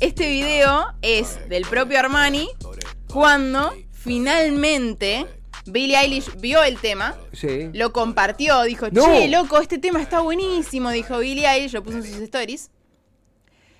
este 0.00 0.28
video 0.28 0.92
es 1.02 1.48
del 1.48 1.64
propio 1.64 1.98
Armani 1.98 2.48
cuando 3.08 3.72
finalmente 3.92 5.26
Billie 5.66 5.96
Eilish 5.98 6.30
vio 6.38 6.62
el 6.62 6.78
tema. 6.80 7.14
Sí. 7.32 7.70
Lo 7.72 7.92
compartió, 7.92 8.62
dijo, 8.62 8.88
No. 8.90 9.04
che, 9.04 9.28
loco, 9.28 9.58
este 9.60 9.78
tema 9.78 10.00
está 10.02 10.20
buenísimo, 10.20 10.90
dijo 10.90 11.18
Billie 11.18 11.46
Eilish, 11.48 11.72
lo 11.72 11.82
puso 11.82 11.98
en 11.98 12.04
sus 12.04 12.16
stories. 12.16 12.70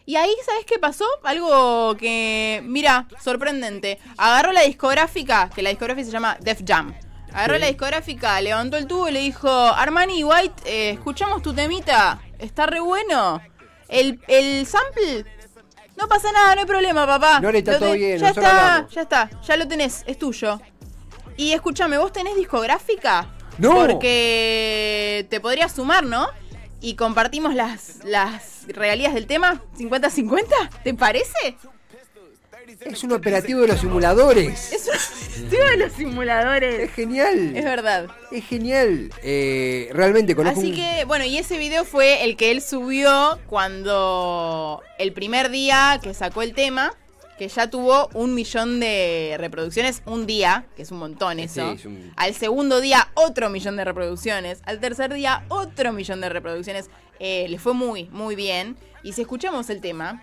Y 0.04 0.16
ahí, 0.16 0.34
¿sabes 0.44 0.64
qué 0.66 0.78
pasó? 0.80 1.04
Algo 1.22 1.96
que, 1.96 2.60
mira, 2.64 3.06
sorprendente. 3.22 3.98
Agarró 4.16 4.50
la 4.52 4.62
discográfica, 4.62 5.48
que 5.54 5.62
la 5.62 5.70
discográfica 5.70 6.04
se 6.06 6.10
llama 6.12 6.36
Def 6.40 6.60
Jam. 6.66 6.92
Agarró 7.32 7.54
Sí. 7.54 7.60
la 7.60 7.66
discográfica, 7.68 8.40
levantó 8.40 8.76
el 8.76 8.86
tubo 8.86 9.08
y 9.08 9.12
le 9.12 9.20
dijo, 9.20 9.48
Armani 9.48 10.24
White, 10.24 10.62
eh, 10.66 10.90
escuchamos 10.90 11.40
tu 11.42 11.54
temita, 11.54 12.20
está 12.38 12.66
re 12.66 12.80
bueno. 12.80 13.40
El, 13.88 14.20
el 14.26 14.66
sample, 14.66 15.24
no 15.96 16.08
pasa 16.08 16.32
nada, 16.32 16.54
no 16.54 16.60
hay 16.62 16.66
problema, 16.66 17.06
papá. 17.06 17.40
No, 17.40 17.50
le 17.52 17.58
está 17.58 17.78
todo 17.78 17.92
bien, 17.92 18.18
Ya 18.18 18.28
nosotros 18.28 18.44
está, 18.46 18.66
hablamos. 18.66 18.94
ya 18.94 19.02
está, 19.02 19.30
ya 19.42 19.56
lo 19.56 19.68
tenés, 19.68 20.04
es 20.06 20.18
tuyo. 20.18 20.60
Y 21.36 21.52
escúchame, 21.52 21.96
¿vos 21.98 22.12
tenés 22.12 22.36
discográfica? 22.36 23.28
No. 23.58 23.74
Porque 23.74 25.26
te 25.30 25.40
podrías 25.40 25.72
sumar, 25.72 26.04
¿no? 26.04 26.26
Y 26.80 26.94
compartimos 26.96 27.54
las, 27.54 27.98
las 28.04 28.64
regalías 28.68 29.14
del 29.14 29.26
tema 29.26 29.62
50-50, 29.78 30.44
¿te 30.82 30.94
parece? 30.94 31.56
Es 32.86 33.02
un 33.04 33.12
operativo 33.12 33.60
de 33.62 33.68
los 33.68 33.80
simuladores. 33.80 34.72
Es 35.32 35.38
un 35.38 35.48
tío 35.48 35.64
de 35.64 35.76
los 35.78 35.92
simuladores. 35.92 36.80
Es 36.80 36.90
genial. 36.92 37.56
Es 37.56 37.64
verdad. 37.64 38.06
Es 38.30 38.44
genial. 38.44 39.10
Eh, 39.22 39.88
realmente 39.94 40.36
conozco 40.36 40.60
Así 40.60 40.70
un- 40.70 40.76
que, 40.76 41.04
bueno, 41.06 41.24
y 41.24 41.38
ese 41.38 41.56
video 41.56 41.84
fue 41.84 42.22
el 42.24 42.36
que 42.36 42.50
él 42.50 42.60
subió 42.60 43.38
cuando 43.46 44.82
el 44.98 45.12
primer 45.14 45.50
día 45.50 45.98
que 46.02 46.12
sacó 46.12 46.42
el 46.42 46.52
tema, 46.54 46.94
que 47.38 47.48
ya 47.48 47.68
tuvo 47.70 48.08
un 48.12 48.34
millón 48.34 48.78
de 48.78 49.36
reproducciones 49.38 50.02
un 50.04 50.26
día, 50.26 50.66
que 50.76 50.82
es 50.82 50.90
un 50.90 50.98
montón 50.98 51.40
eso. 51.40 51.66
Sí, 51.70 51.76
es 51.76 51.84
un- 51.86 52.12
Al 52.16 52.34
segundo 52.34 52.80
día, 52.82 53.08
otro 53.14 53.48
millón 53.48 53.76
de 53.76 53.84
reproducciones. 53.84 54.60
Al 54.64 54.80
tercer 54.80 55.12
día, 55.14 55.44
otro 55.48 55.92
millón 55.92 56.20
de 56.20 56.28
reproducciones. 56.28 56.90
Eh, 57.20 57.46
le 57.48 57.58
fue 57.58 57.72
muy, 57.72 58.04
muy 58.10 58.36
bien. 58.36 58.76
Y 59.02 59.14
si 59.14 59.22
escuchamos 59.22 59.70
el 59.70 59.80
tema, 59.80 60.22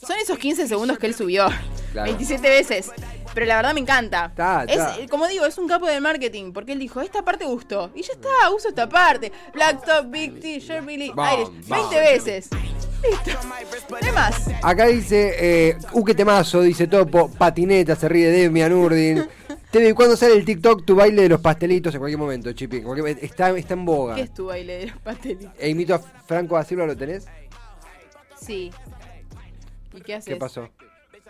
son 0.00 0.16
esos 0.22 0.38
15 0.38 0.68
segundos 0.68 0.98
que 0.98 1.06
él 1.06 1.14
subió. 1.14 1.46
Claro. 1.92 2.10
27 2.12 2.48
veces. 2.48 2.90
Pero 3.34 3.46
la 3.46 3.56
verdad 3.56 3.74
me 3.74 3.80
encanta. 3.80 4.32
Es, 4.66 4.78
eh, 4.98 5.06
como 5.10 5.26
digo, 5.26 5.44
es 5.44 5.58
un 5.58 5.68
capo 5.68 5.86
del 5.86 6.00
marketing. 6.00 6.52
Porque 6.52 6.72
él 6.72 6.78
dijo, 6.78 7.00
esta 7.00 7.24
parte 7.24 7.44
gustó. 7.44 7.90
Y 7.94 8.02
ya 8.02 8.12
está, 8.12 8.28
uso 8.54 8.68
esta 8.68 8.88
parte. 8.88 9.32
Black 9.52 9.84
Top, 9.84 10.10
Big 10.10 10.40
T, 10.40 10.60
Billy, 10.80 11.06
Irish. 11.06 11.14
bam. 11.14 11.90
20 11.90 12.00
veces. 12.00 12.48
Listo. 13.02 13.30
Hay 14.02 14.12
más. 14.12 14.48
Acá 14.62 14.86
dice, 14.86 15.34
eh, 15.38 15.78
uh, 15.92 16.04
qué 16.04 16.14
temazo, 16.14 16.62
dice 16.62 16.88
Topo, 16.88 17.30
patineta, 17.30 17.94
se 17.94 18.08
ríe 18.08 18.28
Demian 18.28 18.72
Urdin. 18.72 19.24
Teve, 19.70 19.94
¿cuándo 19.94 20.16
sale 20.16 20.34
el 20.34 20.44
TikTok 20.44 20.84
tu 20.84 20.96
baile 20.96 21.22
de 21.22 21.28
los 21.28 21.40
pastelitos? 21.40 21.94
En 21.94 22.00
cualquier 22.00 22.18
momento, 22.18 22.52
Chipi. 22.52 22.82
está, 23.20 23.50
está 23.50 23.74
en 23.74 23.84
boga. 23.84 24.14
¿Qué 24.14 24.22
es 24.22 24.34
tu 24.34 24.46
baile 24.46 24.78
de 24.78 24.86
los 24.86 24.96
pastelitos? 24.98 25.52
E 25.58 25.68
imito 25.68 25.94
a 25.94 25.98
Franco 25.98 26.56
da 26.56 26.64
Silva, 26.64 26.86
¿lo 26.86 26.96
tenés? 26.96 27.26
Sí. 28.40 28.72
¿Y 29.98 30.00
qué 30.00 30.14
haces? 30.14 30.32
¿Qué 30.32 30.36
pasó? 30.36 30.68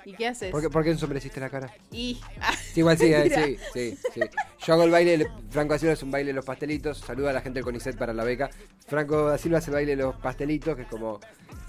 ¿Y 0.04 0.12
qué 0.12 0.28
haces? 0.28 0.50
¿Por 0.50 0.60
qué, 0.60 0.68
por 0.68 0.84
qué 0.84 0.90
ensombreciste 0.90 1.40
la 1.40 1.48
cara? 1.48 1.72
Y... 1.90 2.20
Sí, 2.72 2.80
igual 2.80 2.98
sí, 2.98 3.06
eh, 3.06 3.30
sí, 3.74 3.94
sí, 3.94 3.98
sí. 4.12 4.20
Yo 4.66 4.74
hago 4.74 4.84
el 4.84 4.90
baile, 4.90 5.26
Franco 5.50 5.72
da 5.72 5.78
Silva 5.78 5.94
es 5.94 6.02
un 6.02 6.10
baile 6.10 6.28
de 6.28 6.34
los 6.34 6.44
pastelitos. 6.44 6.98
Saluda 6.98 7.30
a 7.30 7.32
la 7.32 7.40
gente 7.40 7.58
del 7.58 7.64
CONICET 7.64 7.96
para 7.96 8.12
la 8.12 8.24
beca. 8.24 8.50
Franco 8.86 9.28
da 9.28 9.38
Silva 9.38 9.58
hace 9.58 9.70
el 9.70 9.74
baile 9.74 9.96
de 9.96 10.02
los 10.02 10.16
pastelitos, 10.16 10.76
que 10.76 10.82
es 10.82 10.88
como 10.88 11.18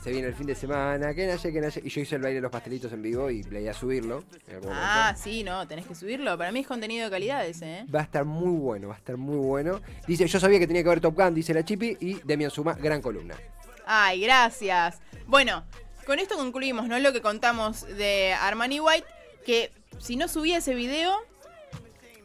se 0.04 0.12
viene 0.12 0.28
el 0.28 0.36
fin 0.36 0.48
de 0.48 0.56
semana, 0.56 1.14
que 1.14 1.28
nace, 1.28 1.52
que 1.52 1.62
nace. 1.62 1.82
Y 1.84 1.90
yo 1.90 2.02
hice 2.02 2.16
el 2.16 2.22
baile 2.22 2.36
de 2.36 2.42
los 2.42 2.52
pastelitos 2.52 2.92
en 2.92 3.02
vivo 3.02 3.30
y 3.30 3.44
le 3.44 3.70
a 3.70 3.74
subirlo. 3.74 4.24
Ah, 4.70 5.16
sí, 5.18 5.44
no, 5.44 5.68
tenés 5.68 5.86
que 5.86 5.96
subirlo. 5.96 6.38
Para 6.38 6.52
mí 6.52 6.60
es 6.60 6.68
contenido 6.68 7.06
de 7.06 7.12
calidad 7.12 7.46
ese, 7.46 7.80
¿eh? 7.80 7.86
Va 7.94 8.02
a 8.02 8.04
estar 8.04 8.26
muy 8.26 8.58
bueno, 8.58 8.90
va 8.90 8.96
a 8.96 8.98
estar 8.98 9.18
muy 9.18 9.38
bueno. 9.38 9.82
Dice, 10.08 10.28
yo 10.28 10.40
sabía 10.40 10.60
que 10.60 10.68
tenía 10.68 10.84
que 10.84 10.90
ver 10.90 11.02
Top 11.02 11.16
Gun, 11.16 11.34
dice 11.34 11.54
la 11.54 11.64
Chipi, 11.64 11.98
y 12.00 12.16
Demian 12.24 12.52
Suma, 12.52 12.74
gran 12.74 13.02
columna. 13.02 13.36
Ay, 13.86 14.22
gracias. 14.22 15.00
Bueno, 15.26 15.64
con 16.10 16.17
esto 16.17 16.36
concluimos, 16.38 16.88
¿no? 16.88 16.98
Lo 16.98 17.13
que 17.13 17.22
contamos 17.22 17.86
de 17.86 18.34
Armani 18.34 18.80
White, 18.80 19.06
que 19.45 19.72
si 20.00 20.15
no 20.15 20.28
subía 20.28 20.58
ese 20.58 20.74
video, 20.74 21.15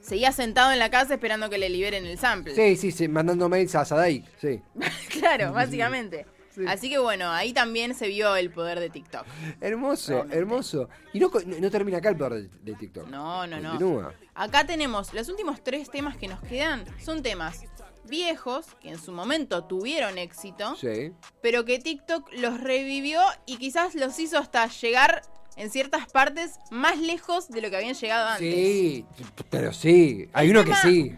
seguía 0.00 0.32
sentado 0.32 0.72
en 0.72 0.78
la 0.78 0.90
casa 0.90 1.12
esperando 1.12 1.50
que 1.50 1.58
le 1.58 1.68
liberen 1.68 2.06
el 2.06 2.16
sample. 2.16 2.54
Sí, 2.54 2.76
sí, 2.78 2.90
sí, 2.92 3.08
mandando 3.08 3.46
mails 3.50 3.74
a 3.74 3.84
Sadai, 3.84 4.24
sí. 4.40 4.62
claro, 5.10 5.52
básicamente. 5.52 6.24
Sí. 6.54 6.64
Así 6.66 6.88
que 6.88 6.96
bueno, 6.96 7.30
ahí 7.30 7.52
también 7.52 7.94
se 7.94 8.08
vio 8.08 8.34
el 8.36 8.48
poder 8.50 8.80
de 8.80 8.88
TikTok. 8.88 9.26
Hermoso, 9.60 10.12
Realmente. 10.12 10.38
hermoso. 10.38 10.88
Y 11.12 11.20
no, 11.20 11.30
no, 11.44 11.58
no 11.58 11.70
termina 11.70 11.98
acá 11.98 12.08
el 12.08 12.16
poder 12.16 12.32
de, 12.34 12.48
de 12.62 12.74
TikTok. 12.78 13.08
No, 13.08 13.46
no, 13.46 13.60
no. 13.60 13.70
Continúa. 13.72 14.14
Acá 14.34 14.64
tenemos 14.64 15.12
los 15.12 15.28
últimos 15.28 15.62
tres 15.62 15.90
temas 15.90 16.16
que 16.16 16.26
nos 16.26 16.40
quedan. 16.40 16.86
Son 17.04 17.22
temas 17.22 17.64
viejos 18.06 18.66
que 18.80 18.90
en 18.90 18.98
su 18.98 19.12
momento 19.12 19.64
tuvieron 19.64 20.18
éxito, 20.18 20.76
Sí. 20.76 21.12
pero 21.42 21.64
que 21.64 21.78
TikTok 21.78 22.32
los 22.34 22.60
revivió 22.60 23.20
y 23.46 23.56
quizás 23.58 23.94
los 23.94 24.18
hizo 24.18 24.38
hasta 24.38 24.66
llegar 24.68 25.22
en 25.56 25.70
ciertas 25.70 26.06
partes 26.10 26.58
más 26.70 26.98
lejos 26.98 27.48
de 27.48 27.60
lo 27.62 27.70
que 27.70 27.76
habían 27.76 27.94
llegado 27.94 28.28
antes. 28.28 28.54
Sí, 28.54 29.06
pero 29.50 29.72
sí. 29.72 30.28
Hay 30.32 30.50
uno 30.50 30.64
que 30.64 30.74
sí. 30.76 31.16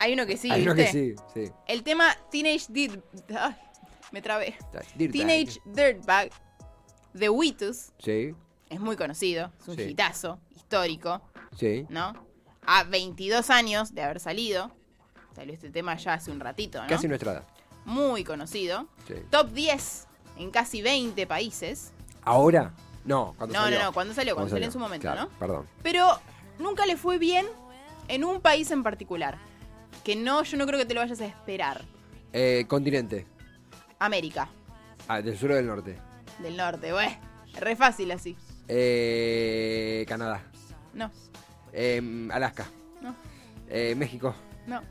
Hay 0.00 0.12
uno 0.12 0.26
que 0.26 0.36
sí, 0.36 0.50
Hay 0.50 0.62
uno 0.62 0.74
que 0.74 0.86
sí, 0.92 1.14
sí. 1.34 1.50
El 1.66 1.82
tema 1.82 2.16
Teenage 2.30 2.66
Dirt... 2.68 3.04
Ay, 3.36 3.56
me 4.12 4.22
trabé. 4.22 4.56
Dirtbag. 4.94 5.12
Teenage 5.12 5.60
Dirtbag 5.64 6.30
de 7.14 7.28
Witus 7.28 7.92
Sí, 7.98 8.34
es 8.68 8.78
muy 8.80 8.96
conocido, 8.96 9.50
es 9.60 9.68
un 9.68 9.76
Sí. 9.76 9.82
hitazo 9.82 10.38
histórico, 10.54 11.20
sí. 11.56 11.84
¿no? 11.88 12.12
A 12.66 12.84
22 12.84 13.50
años 13.50 13.92
de 13.94 14.02
haber 14.02 14.20
salido, 14.20 14.70
salió 15.38 15.54
este 15.54 15.70
tema 15.70 15.94
ya 15.96 16.14
hace 16.14 16.30
un 16.32 16.40
ratito, 16.40 16.82
¿no? 16.82 16.88
Casi 16.88 17.06
nuestra 17.06 17.32
edad. 17.32 17.44
Muy 17.84 18.24
conocido. 18.24 18.88
Sí. 19.06 19.14
Top 19.30 19.50
10 19.52 20.06
en 20.38 20.50
casi 20.50 20.82
20 20.82 21.26
países. 21.26 21.92
¿Ahora? 22.22 22.72
No, 23.04 23.34
cuando 23.38 23.54
No, 23.54 23.62
salió. 23.62 23.78
no, 23.78 23.84
no, 23.86 23.92
cuando 23.92 24.14
salió, 24.14 24.34
cuando 24.34 24.50
salió 24.50 24.66
en 24.66 24.72
su 24.72 24.78
momento, 24.78 25.02
Claro, 25.06 25.22
¿no? 25.22 25.28
Perdón. 25.38 25.66
Pero 25.82 26.18
nunca 26.58 26.84
le 26.86 26.96
fue 26.96 27.18
bien 27.18 27.46
en 28.08 28.24
un 28.24 28.40
país 28.40 28.70
en 28.72 28.82
particular. 28.82 29.38
Que 30.04 30.16
no, 30.16 30.42
yo 30.42 30.56
no 30.58 30.66
creo 30.66 30.78
que 30.78 30.84
te 30.86 30.94
lo 30.94 31.00
vayas 31.00 31.20
a 31.20 31.26
esperar. 31.26 31.84
Eh, 32.32 32.64
continente. 32.68 33.26
América, 34.00 34.48
Ah, 35.06 35.22
del 35.22 35.38
sur 35.38 35.52
o 35.52 35.54
del 35.54 35.66
norte. 35.66 35.98
del 36.40 36.56
norte, 36.56 36.92
güey. 36.92 37.16
Re 37.58 37.76
fácil 37.76 38.10
así. 38.10 38.36
Eh, 38.66 40.04
Canadá. 40.08 40.42
No, 40.94 41.10
Eh, 41.72 42.28
Alaska. 42.32 42.66
no, 43.00 43.14
Eh, 43.68 43.94
México. 43.96 44.34
no. 44.66 44.82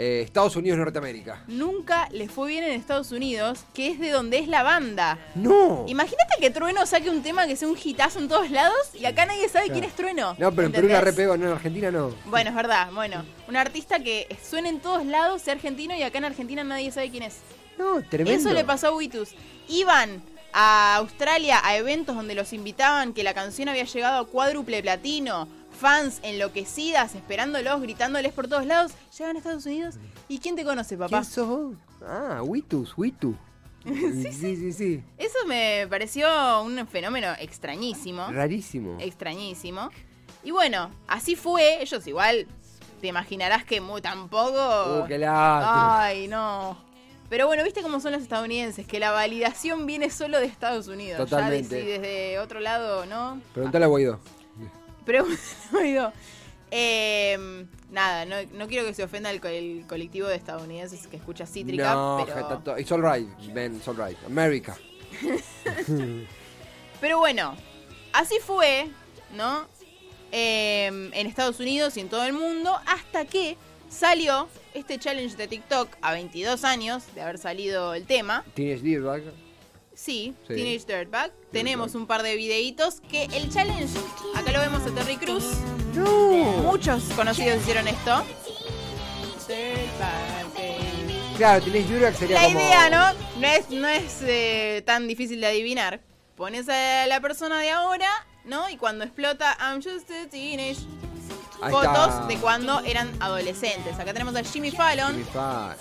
Eh, 0.00 0.22
Estados 0.24 0.54
Unidos, 0.54 0.78
Norteamérica. 0.78 1.42
Nunca 1.48 2.08
le 2.12 2.28
fue 2.28 2.50
bien 2.50 2.62
en 2.62 2.70
Estados 2.70 3.10
Unidos, 3.10 3.64
que 3.74 3.90
es 3.90 3.98
de 3.98 4.10
donde 4.10 4.38
es 4.38 4.46
la 4.46 4.62
banda. 4.62 5.18
No. 5.34 5.86
Imagínate 5.88 6.34
que 6.38 6.50
Trueno 6.50 6.86
saque 6.86 7.10
un 7.10 7.20
tema 7.20 7.48
que 7.48 7.56
sea 7.56 7.66
un 7.66 7.76
hitazo 7.76 8.20
en 8.20 8.28
todos 8.28 8.48
lados 8.52 8.78
y 8.94 9.06
acá 9.06 9.26
nadie 9.26 9.48
sabe 9.48 9.70
quién 9.70 9.82
es 9.82 9.92
Trueno. 9.94 10.36
No, 10.38 10.52
pero 10.52 10.66
en 10.66 10.72
Perú 10.72 10.86
la 10.86 11.00
repegó, 11.00 11.36
no, 11.36 11.46
en 11.46 11.52
Argentina 11.52 11.90
no. 11.90 12.14
Bueno, 12.26 12.50
es 12.50 12.54
verdad. 12.54 12.92
Bueno, 12.92 13.24
un 13.48 13.56
artista 13.56 13.98
que 13.98 14.28
suena 14.40 14.68
en 14.68 14.78
todos 14.78 15.04
lados, 15.04 15.42
sea 15.42 15.54
argentino 15.54 15.96
y 15.96 16.04
acá 16.04 16.18
en 16.18 16.26
Argentina 16.26 16.62
nadie 16.62 16.92
sabe 16.92 17.10
quién 17.10 17.24
es. 17.24 17.38
No, 17.76 18.00
tremendo. 18.02 18.38
Eso 18.38 18.54
le 18.54 18.64
pasó 18.64 18.86
a 18.86 18.94
Witus. 18.94 19.30
Iban 19.66 20.22
a 20.52 20.94
Australia 20.94 21.60
a 21.64 21.76
eventos 21.76 22.14
donde 22.14 22.36
los 22.36 22.52
invitaban 22.52 23.12
que 23.12 23.24
la 23.24 23.34
canción 23.34 23.68
había 23.68 23.82
llegado 23.82 24.20
a 24.20 24.26
cuádruple 24.28 24.80
platino. 24.80 25.48
Fans 25.78 26.18
enloquecidas, 26.22 27.14
esperándolos, 27.14 27.80
gritándoles 27.80 28.32
por 28.32 28.48
todos 28.48 28.66
lados. 28.66 28.92
Llegan 29.16 29.36
a 29.36 29.38
Estados 29.38 29.64
Unidos. 29.66 29.94
¿Y 30.28 30.38
quién 30.38 30.56
te 30.56 30.64
conoce, 30.64 30.96
papá? 30.96 31.08
¿Quién 31.20 31.24
sos 31.24 31.46
vos? 31.48 31.74
Ah, 32.04 32.40
Witus, 32.44 32.94
Witu. 32.96 33.36
sí, 33.84 34.32
sí, 34.32 34.56
sí, 34.56 34.72
sí. 34.72 35.02
Eso 35.16 35.38
me 35.46 35.86
pareció 35.88 36.62
un 36.62 36.86
fenómeno 36.88 37.28
extrañísimo. 37.38 38.26
Rarísimo. 38.30 38.96
Extrañísimo. 39.00 39.90
Y 40.42 40.50
bueno, 40.50 40.90
así 41.06 41.36
fue. 41.36 41.80
Ellos 41.80 42.04
igual, 42.06 42.46
te 43.00 43.06
imaginarás 43.06 43.64
que 43.64 43.80
mu- 43.80 44.00
tampoco... 44.00 45.02
Uh, 45.04 45.06
qué. 45.06 45.24
Ay, 45.28 46.26
no. 46.28 46.76
Pero 47.30 47.46
bueno, 47.46 47.62
viste 47.62 47.82
cómo 47.82 48.00
son 48.00 48.12
los 48.12 48.22
estadounidenses, 48.22 48.86
que 48.86 48.98
la 48.98 49.10
validación 49.12 49.86
viene 49.86 50.10
solo 50.10 50.40
de 50.40 50.46
Estados 50.46 50.88
Unidos. 50.88 51.18
Totalmente. 51.18 51.68
Ya 51.68 51.76
de- 51.76 51.82
si 51.82 51.88
desde 52.00 52.38
otro 52.40 52.58
lado, 52.58 53.06
¿no? 53.06 53.40
Preguntale 53.54 53.84
a 53.84 53.88
Guaidó. 53.88 54.18
Pero 55.08 55.26
bueno, 55.72 56.12
eh, 56.70 57.64
nada, 57.90 58.26
no, 58.26 58.36
no 58.52 58.68
quiero 58.68 58.86
que 58.86 58.92
se 58.92 59.02
ofenda 59.02 59.30
el, 59.30 59.40
co- 59.40 59.48
el 59.48 59.84
colectivo 59.88 60.28
de 60.28 60.36
estadounidenses 60.36 61.06
que 61.06 61.16
escucha 61.16 61.46
Cítrica, 61.46 61.94
no, 61.94 62.26
pero... 62.62 62.78
it's 62.78 62.92
alright, 62.92 63.26
man, 63.54 63.76
it's 63.76 63.88
alright. 63.88 64.18
America. 64.26 64.76
Pero 67.00 67.18
bueno, 67.18 67.56
así 68.12 68.36
fue, 68.44 68.90
¿no? 69.34 69.66
Eh, 70.32 70.86
en 70.86 71.26
Estados 71.26 71.58
Unidos 71.60 71.96
y 71.96 72.00
en 72.00 72.08
todo 72.08 72.24
el 72.24 72.32
mundo, 72.34 72.76
hasta 72.86 73.24
que 73.24 73.56
salió 73.88 74.48
este 74.74 74.98
challenge 74.98 75.36
de 75.36 75.48
TikTok 75.48 75.88
a 76.02 76.12
22 76.12 76.64
años 76.64 77.04
de 77.14 77.22
haber 77.22 77.38
salido 77.38 77.94
el 77.94 78.04
tema. 78.04 78.44
Dirtbag. 78.54 79.22
Sí, 79.98 80.32
Sí. 80.46 80.54
Teenage 80.54 80.86
Dirtbag. 80.86 81.32
Tenemos 81.50 81.96
un 81.96 82.06
par 82.06 82.22
de 82.22 82.36
videitos 82.36 83.00
que 83.10 83.24
el 83.24 83.52
challenge, 83.52 83.98
acá 84.36 84.52
lo 84.52 84.60
vemos 84.60 84.82
a 84.82 84.94
Terry 84.94 85.16
Cruz. 85.16 85.44
No. 85.94 86.62
Muchos 86.62 87.02
conocidos 87.16 87.58
hicieron 87.58 87.88
esto. 87.88 88.24
Claro, 91.36 91.64
Teenage 91.64 91.88
Dirtbag 91.92 92.14
sería 92.14 92.40
La 92.40 92.46
como... 92.46 92.60
idea, 92.60 92.90
¿no? 92.90 93.40
No 93.40 93.46
es, 93.48 93.70
no 93.70 93.88
es 93.88 94.22
eh, 94.22 94.82
tan 94.86 95.08
difícil 95.08 95.40
de 95.40 95.48
adivinar. 95.48 96.00
Pones 96.36 96.68
a 96.68 97.06
la 97.08 97.20
persona 97.20 97.58
de 97.58 97.70
ahora, 97.70 98.08
¿no? 98.44 98.70
Y 98.70 98.76
cuando 98.76 99.04
explota 99.04 99.56
I'm 99.60 99.82
just 99.82 100.08
a 100.12 100.28
teenage. 100.30 100.78
Fotos 101.70 102.28
de 102.28 102.36
cuando 102.36 102.78
eran 102.84 103.10
adolescentes. 103.18 103.98
Acá 103.98 104.12
tenemos 104.12 104.36
a 104.36 104.44
Jimmy 104.44 104.70
Fallon. 104.70 105.10
Jimmy 105.12 105.24
Fallon. 105.24 105.76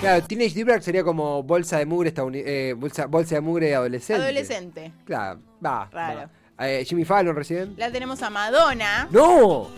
Claro, 0.00 0.26
Teenage 0.26 0.54
Dirtbag 0.54 0.82
sería 0.82 1.02
como 1.02 1.42
bolsa 1.42 1.78
de 1.78 1.86
mugre 1.86 2.12
eh, 2.34 2.74
bolsa, 2.76 3.06
bolsa 3.06 3.36
de 3.36 3.40
mugre 3.40 3.74
adolescente. 3.74 4.22
Adolescente. 4.22 4.92
Claro, 5.04 5.40
va. 5.64 5.88
Raro. 5.90 6.30
va. 6.58 6.68
Eh, 6.68 6.84
Jimmy 6.84 7.04
Fallon 7.04 7.34
recién. 7.34 7.74
La 7.76 7.90
tenemos 7.90 8.22
a 8.22 8.30
Madonna. 8.30 9.08
¡No! 9.10 9.68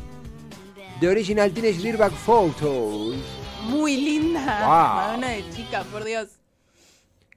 The 1.01 1.09
Original 1.09 1.53
Teenage 1.53 1.79
Dirtbag 1.79 2.13
Photos. 2.13 3.17
Muy 3.65 3.97
linda. 3.97 4.41
Wow. 4.41 4.97
Madonna 4.97 5.29
de 5.29 5.51
chica, 5.51 5.85
por 5.85 6.05
Dios. 6.05 6.29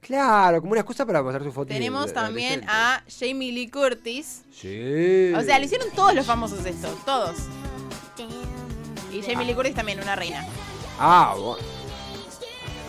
Claro, 0.02 0.60
como 0.60 0.72
una 0.72 0.82
excusa 0.82 1.06
para 1.06 1.22
mostrar 1.22 1.44
su 1.44 1.52
foto. 1.52 1.68
Tenemos 1.68 2.12
también 2.12 2.64
a 2.68 3.04
Jamie 3.20 3.52
Lee 3.52 3.70
Curtis. 3.70 4.44
Sí. 4.52 5.32
O 5.36 5.42
sea, 5.42 5.60
lo 5.60 5.66
hicieron 5.66 5.90
todos 5.92 6.16
los 6.16 6.26
famosos 6.26 6.66
esto. 6.66 6.88
Todos. 7.06 7.36
Y 9.14 9.22
Jamie 9.22 9.46
Lee 9.46 9.54
Curtis 9.54 9.76
también, 9.76 10.00
una 10.02 10.16
reina. 10.16 10.44
Ah, 11.00 11.36
bueno. 11.38 11.81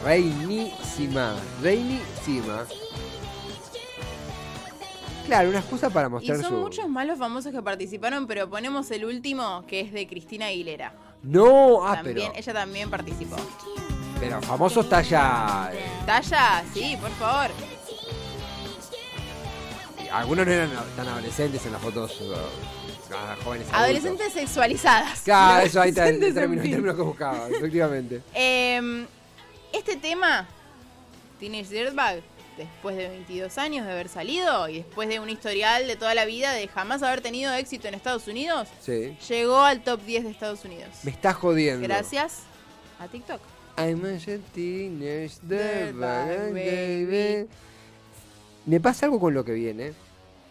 Reinísima. 0.05 1.37
Reinísima. 1.63 2.65
Claro, 5.27 5.51
una 5.51 5.61
excusa 5.61 5.89
para 5.91 6.09
Y 6.09 6.11
mostrar 6.11 6.41
son 6.41 6.51
su. 6.51 6.57
muchos 6.57 6.89
más 6.89 7.07
los 7.07 7.19
famosos 7.19 7.53
que 7.53 7.63
participaron, 7.63 8.27
pero 8.27 8.51
ponemos 8.51 8.91
el 8.91 9.05
último, 9.05 9.65
que 9.67 9.81
es 9.81 9.93
de 9.93 10.07
Cristina 10.09 10.47
Aguilera. 10.47 10.93
No, 11.23 11.87
ah, 11.87 11.97
también, 11.97 12.17
pero. 12.33 12.33
Ella 12.39 12.53
también 12.53 12.91
participó. 12.91 13.37
Pero 14.19 14.43
famosos 14.43 14.89
talla. 14.89 15.71
eh, 15.73 15.85
¿Talla? 16.07 16.65
Sí, 16.75 16.97
por 17.01 17.11
favor. 17.13 17.51
algunos 20.13 20.47
no 20.47 20.53
eran 20.53 20.71
tan 20.97 21.09
adolescentes 21.09 21.65
en 21.65 21.73
las 21.73 21.81
fotos. 21.81 22.21
ah, 23.15 23.37
jóvenes. 23.45 23.69
adultos. 23.69 23.73
Adolescentes 23.75 24.33
sexualizadas. 24.33 25.21
Claro, 25.21 25.65
eso 25.67 25.81
ahí 25.81 25.91
está 25.91 26.09
el 26.09 26.35
término 26.35 26.95
que 26.97 27.03
buscaba, 27.03 27.49
efectivamente. 27.49 28.23
Eh, 28.35 29.07
este 29.73 29.97
tema, 29.97 30.47
Teenage 31.41 31.69
Dirtbag, 31.71 32.23
después 32.57 32.97
de 32.97 33.09
22 33.09 33.57
años 33.59 33.87
de 33.87 33.93
haber 33.93 34.09
salido 34.09 34.69
y 34.69 34.79
después 34.79 35.09
de 35.09 35.21
un 35.21 35.31
historial 35.31 35.87
de 35.87 35.97
toda 35.97 36.15
la 36.15 36.25
vida 36.27 36.53
de 36.53 36.69
jamás 36.69 37.03
haber 37.03 37.21
tenido 37.23 37.53
éxito 37.55 37.89
en 37.89 37.95
Estados 37.95 38.29
Unidos, 38.29 38.69
Sí. 38.81 39.17
llegó 39.29 39.61
al 39.61 39.83
top 39.83 40.03
10 40.05 40.25
de 40.25 40.31
Estados 40.31 40.65
Unidos. 40.65 40.89
Me 41.03 41.11
estás 41.11 41.35
jodiendo. 41.37 41.83
Gracias 41.87 42.41
a 42.99 43.09
TikTok. 43.09 43.41
I'm 43.79 44.05
a 44.05 44.19
teenage 44.55 45.33
dirtbag, 45.43 46.53
baby. 46.53 47.49
Me 48.67 48.81
pasa 48.81 49.07
algo 49.07 49.19
con 49.19 49.33
lo 49.35 49.45
que 49.45 49.53
viene, 49.53 49.93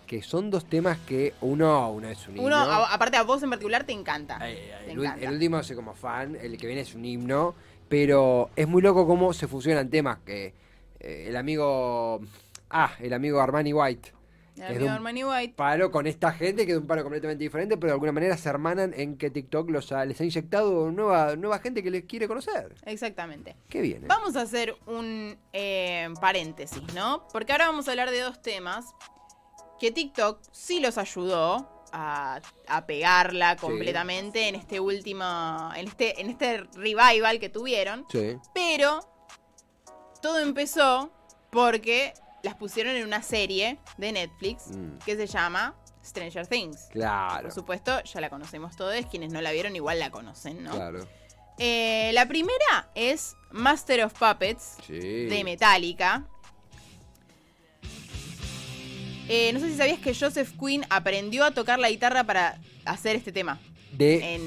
que 0.07 0.21
son 0.23 0.49
dos 0.49 0.65
temas 0.65 0.97
que 1.07 1.33
uno, 1.41 1.89
uno 1.91 2.09
es 2.09 2.27
un 2.27 2.35
himno. 2.35 2.47
Uno, 2.47 2.55
a- 2.57 2.93
aparte 2.93 3.15
a 3.17 3.21
vos 3.23 3.41
en 3.43 3.49
particular, 3.51 3.83
te 3.85 3.93
encanta. 3.93 4.37
Ay, 4.41 4.57
ay, 4.57 4.85
Te 4.87 4.91
el, 4.93 4.99
encanta. 4.99 5.25
el 5.25 5.31
último 5.33 5.63
soy 5.63 5.75
como 5.75 5.93
fan, 5.93 6.35
el 6.41 6.57
que 6.57 6.65
viene 6.67 6.81
es 6.81 6.93
un 6.95 7.05
himno, 7.05 7.53
pero 7.91 8.49
es 8.55 8.67
muy 8.69 8.81
loco 8.81 9.05
cómo 9.05 9.33
se 9.33 9.47
fusionan 9.49 9.89
temas 9.89 10.19
que 10.19 10.53
eh, 11.01 11.25
el 11.27 11.35
amigo, 11.35 12.21
ah, 12.69 12.93
el 12.99 13.11
amigo 13.13 13.41
Armani 13.41 13.73
White, 13.73 14.13
El 14.55 14.63
amigo 14.63 14.85
un 14.85 14.91
Armani 14.91 15.23
White. 15.25 15.53
palo 15.57 15.91
con 15.91 16.07
esta 16.07 16.31
gente 16.31 16.65
que 16.65 16.71
es 16.71 16.77
un 16.77 16.87
palo 16.87 17.03
completamente 17.03 17.43
diferente, 17.43 17.75
pero 17.75 17.87
de 17.87 17.93
alguna 17.95 18.13
manera 18.13 18.37
se 18.37 18.47
hermanan 18.47 18.93
en 18.95 19.17
que 19.17 19.29
TikTok 19.29 19.69
los 19.71 19.91
ha- 19.91 20.05
les 20.05 20.21
ha 20.21 20.23
inyectado 20.23 20.89
nueva, 20.89 21.35
nueva 21.35 21.59
gente 21.59 21.83
que 21.83 21.91
les 21.91 22.05
quiere 22.05 22.29
conocer. 22.29 22.75
Exactamente. 22.85 23.57
Qué 23.67 23.81
bien. 23.81 24.03
¿eh? 24.03 24.07
Vamos 24.07 24.37
a 24.37 24.41
hacer 24.43 24.73
un 24.87 25.37
eh, 25.51 26.07
paréntesis, 26.21 26.81
¿no? 26.93 27.27
Porque 27.33 27.51
ahora 27.51 27.67
vamos 27.67 27.87
a 27.87 27.91
hablar 27.91 28.09
de 28.11 28.21
dos 28.21 28.41
temas 28.41 28.85
que 29.81 29.91
TikTok 29.91 30.39
sí 30.53 30.79
los 30.79 30.97
ayudó 30.97 31.80
a, 31.91 32.39
a 32.67 32.85
pegarla 32.85 33.55
completamente 33.57 34.47
en 34.47 34.55
este 34.55 34.79
último, 34.79 35.23
en 35.75 35.87
este, 35.87 36.19
en 36.21 36.29
este 36.29 36.59
revival 36.75 37.39
que 37.39 37.49
tuvieron, 37.49 38.05
Sí. 38.11 38.37
pero 38.53 38.99
todo 40.21 40.39
empezó 40.39 41.11
porque 41.51 42.13
las 42.43 42.55
pusieron 42.55 42.95
en 42.95 43.05
una 43.05 43.21
serie 43.21 43.77
de 43.97 44.11
Netflix 44.11 44.67
Mm. 44.71 44.97
que 45.05 45.15
se 45.15 45.27
llama 45.27 45.75
Stranger 46.03 46.47
Things. 46.47 46.87
Claro. 46.91 47.43
Por 47.43 47.51
supuesto, 47.51 48.01
ya 48.03 48.21
la 48.21 48.29
conocemos 48.29 48.75
todos, 48.75 48.95
quienes 49.07 49.31
no 49.31 49.41
la 49.41 49.51
vieron 49.51 49.75
igual 49.75 49.99
la 49.99 50.09
conocen, 50.09 50.63
¿no? 50.63 50.71
Claro. 50.71 51.07
Eh, 51.59 52.09
la 52.13 52.25
primera 52.27 52.89
es 52.95 53.35
Master 53.51 54.05
of 54.05 54.13
Puppets 54.17 54.77
Sí. 54.87 55.25
de 55.27 55.43
Metallica. 55.43 56.25
Eh, 59.31 59.51
no 59.53 59.59
sé 59.59 59.69
si 59.71 59.77
sabías 59.77 59.99
que 59.99 60.13
Joseph 60.13 60.49
Quinn 60.59 60.85
aprendió 60.89 61.43
a 61.45 61.51
tocar 61.51 61.79
la 61.79 61.89
guitarra 61.89 62.23
para 62.25 62.59
hacer 62.85 63.15
este 63.15 63.31
tema 63.31 63.59
De. 63.93 64.35
en, 64.35 64.41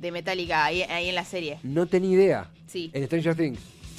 de 0.00 0.10
Metallica 0.12 0.64
ahí, 0.64 0.82
ahí 0.82 1.08
en 1.08 1.14
la 1.14 1.24
serie. 1.24 1.58
No 1.62 1.86
tenía 1.86 2.10
idea. 2.12 2.50
Sí. 2.66 2.90
En 2.94 3.04
Stranger 3.06 3.34
Things. 3.36 3.58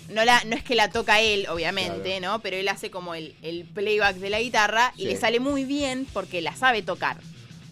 No, 0.10 0.26
la, 0.26 0.44
no 0.46 0.56
es 0.56 0.64
que 0.64 0.76
la 0.76 0.90
toca 0.90 1.22
él, 1.22 1.46
obviamente, 1.50 2.18
Claro. 2.18 2.34
¿no? 2.38 2.42
Pero 2.42 2.58
él 2.58 2.68
hace 2.68 2.90
como 2.90 3.14
el, 3.16 3.34
el 3.44 3.64
playback 3.66 4.16
de 4.18 4.30
la 4.30 4.42
guitarra 4.42 4.92
y 4.98 5.06
le 5.06 5.16
sale 5.16 5.40
muy 5.40 5.64
bien 5.66 6.06
porque 6.12 6.42
la 6.42 6.56
sabe 6.56 6.82
tocar. 6.82 7.18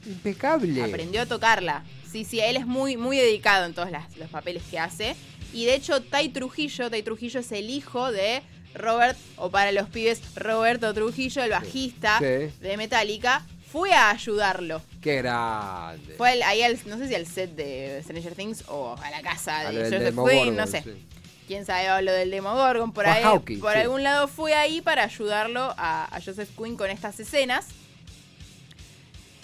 Impecable. 0.06 0.82
Aprendió 0.84 1.22
a 1.22 1.26
tocarla. 1.26 1.84
Sí, 2.10 2.24
sí, 2.26 2.40
él 2.40 2.56
es 2.58 2.66
muy, 2.66 2.96
muy 2.98 3.18
dedicado 3.18 3.66
en 3.66 3.74
todos 3.74 3.92
las- 3.92 4.16
los 4.18 4.30
papeles 4.30 4.64
que 4.70 4.80
hace. 4.80 5.16
Y 5.54 5.66
de 5.66 5.76
hecho, 5.76 6.02
Tai 6.02 6.30
Trujillo, 6.30 6.90
Tai 6.90 7.04
Trujillo 7.04 7.40
es 7.40 7.52
el 7.52 7.70
hijo 7.70 8.12
de 8.12 8.42
Robert, 8.80 9.18
o 9.38 9.50
para 9.52 9.72
los 9.72 9.88
pibes, 9.90 10.22
Roberto 10.36 10.94
Trujillo, 10.94 11.44
el 11.44 11.52
bajista 11.52 12.18
Sí. 12.20 12.52
de 12.62 12.76
Metallica, 12.78 13.46
fue 13.72 13.94
a 13.94 14.10
ayudarlo. 14.10 14.82
Qué 15.02 15.18
grande. 15.18 16.16
Fue 16.18 16.32
al- 16.32 16.42
ahí, 16.44 16.64
al, 16.64 16.80
no 16.88 16.98
sé 16.98 17.08
si 17.08 17.14
al 17.16 17.28
set 17.28 17.52
de 17.56 18.02
Stranger 18.04 18.34
Things 18.36 18.64
o 18.68 18.96
a 19.02 19.12
la 19.12 19.22
casa 19.22 19.60
A 19.60 19.72
de 19.72 19.84
Joseph 19.84 20.16
Quinn, 20.28 20.56
no 20.56 20.66
sé. 20.66 20.82
sí. 20.82 21.06
Quién 21.48 21.66
sabe 21.66 21.90
o 21.92 22.02
lo 22.02 22.12
del 22.12 22.30
Demogorgon, 22.32 22.92
por 22.92 23.06
O 23.06 23.10
ahí, 23.10 23.24
por 23.60 23.74
sí. 23.74 23.80
algún 23.80 24.04
lado 24.04 24.28
fue 24.28 24.54
ahí 24.54 24.82
para 24.82 25.04
ayudarlo 25.04 25.74
a, 25.78 26.06
a 26.16 26.22
Joseph 26.22 26.50
Quinn 26.58 26.76
con 26.78 26.90
estas 26.90 27.20
escenas. 27.20 27.68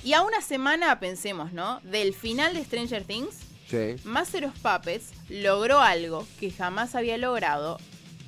Y 0.03 0.13
a 0.13 0.21
una 0.21 0.41
semana, 0.41 0.99
pensemos, 0.99 1.51
¿no? 1.51 1.79
Del 1.81 2.13
final 2.13 2.53
de 2.53 2.63
Stranger 2.63 3.03
Things, 3.03 3.37
Sí. 3.69 3.95
Master 4.03 4.45
of 4.45 4.53
Puppets 4.59 5.05
logró 5.29 5.79
algo 5.81 6.27
que 6.39 6.51
jamás 6.51 6.93
había 6.93 7.17
logrado 7.17 7.79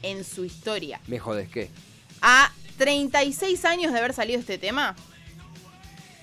en 0.04 0.24
su 0.24 0.46
historia. 0.46 1.00
Me 1.08 1.20
jodes, 1.20 1.50
¿qué? 1.50 1.70
A 2.22 2.52
36 2.78 3.66
años 3.66 3.92
de 3.92 4.00
haber 4.00 4.14
salido 4.14 4.40
este 4.40 4.58
tema, 4.58 4.96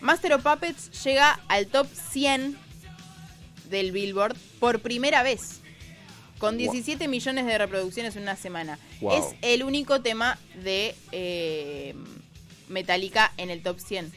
Master 0.00 0.34
of 0.34 0.42
Puppets 0.42 0.90
llega 1.04 1.40
al 1.48 1.66
top 1.66 1.86
100 2.12 2.56
del 3.70 3.92
Billboard 3.92 4.36
por 4.60 4.80
primera 4.80 5.22
vez. 5.22 5.60
Con 6.38 6.56
Wow. 6.58 6.72
17 6.72 7.08
millones 7.08 7.46
de 7.46 7.56
reproducciones 7.56 8.16
en 8.16 8.22
una 8.22 8.36
semana. 8.36 8.78
Wow. 9.00 9.18
Es 9.18 9.34
el 9.40 9.62
único 9.62 10.02
tema 10.02 10.38
de 10.62 10.94
eh, 11.12 11.94
Metallica 12.68 13.32
en 13.38 13.50
el 13.50 13.62
top 13.62 13.78
100. 13.80 14.12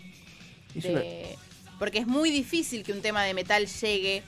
Es 0.75 0.83
de- 0.83 1.37
Porque 1.79 1.99
es 1.99 2.07
muy 2.07 2.31
difícil 2.31 2.83
que 2.83 2.91
un 2.91 3.01
tema 3.01 3.23
de 3.23 3.33
metal 3.33 3.67
llegue 3.67 4.23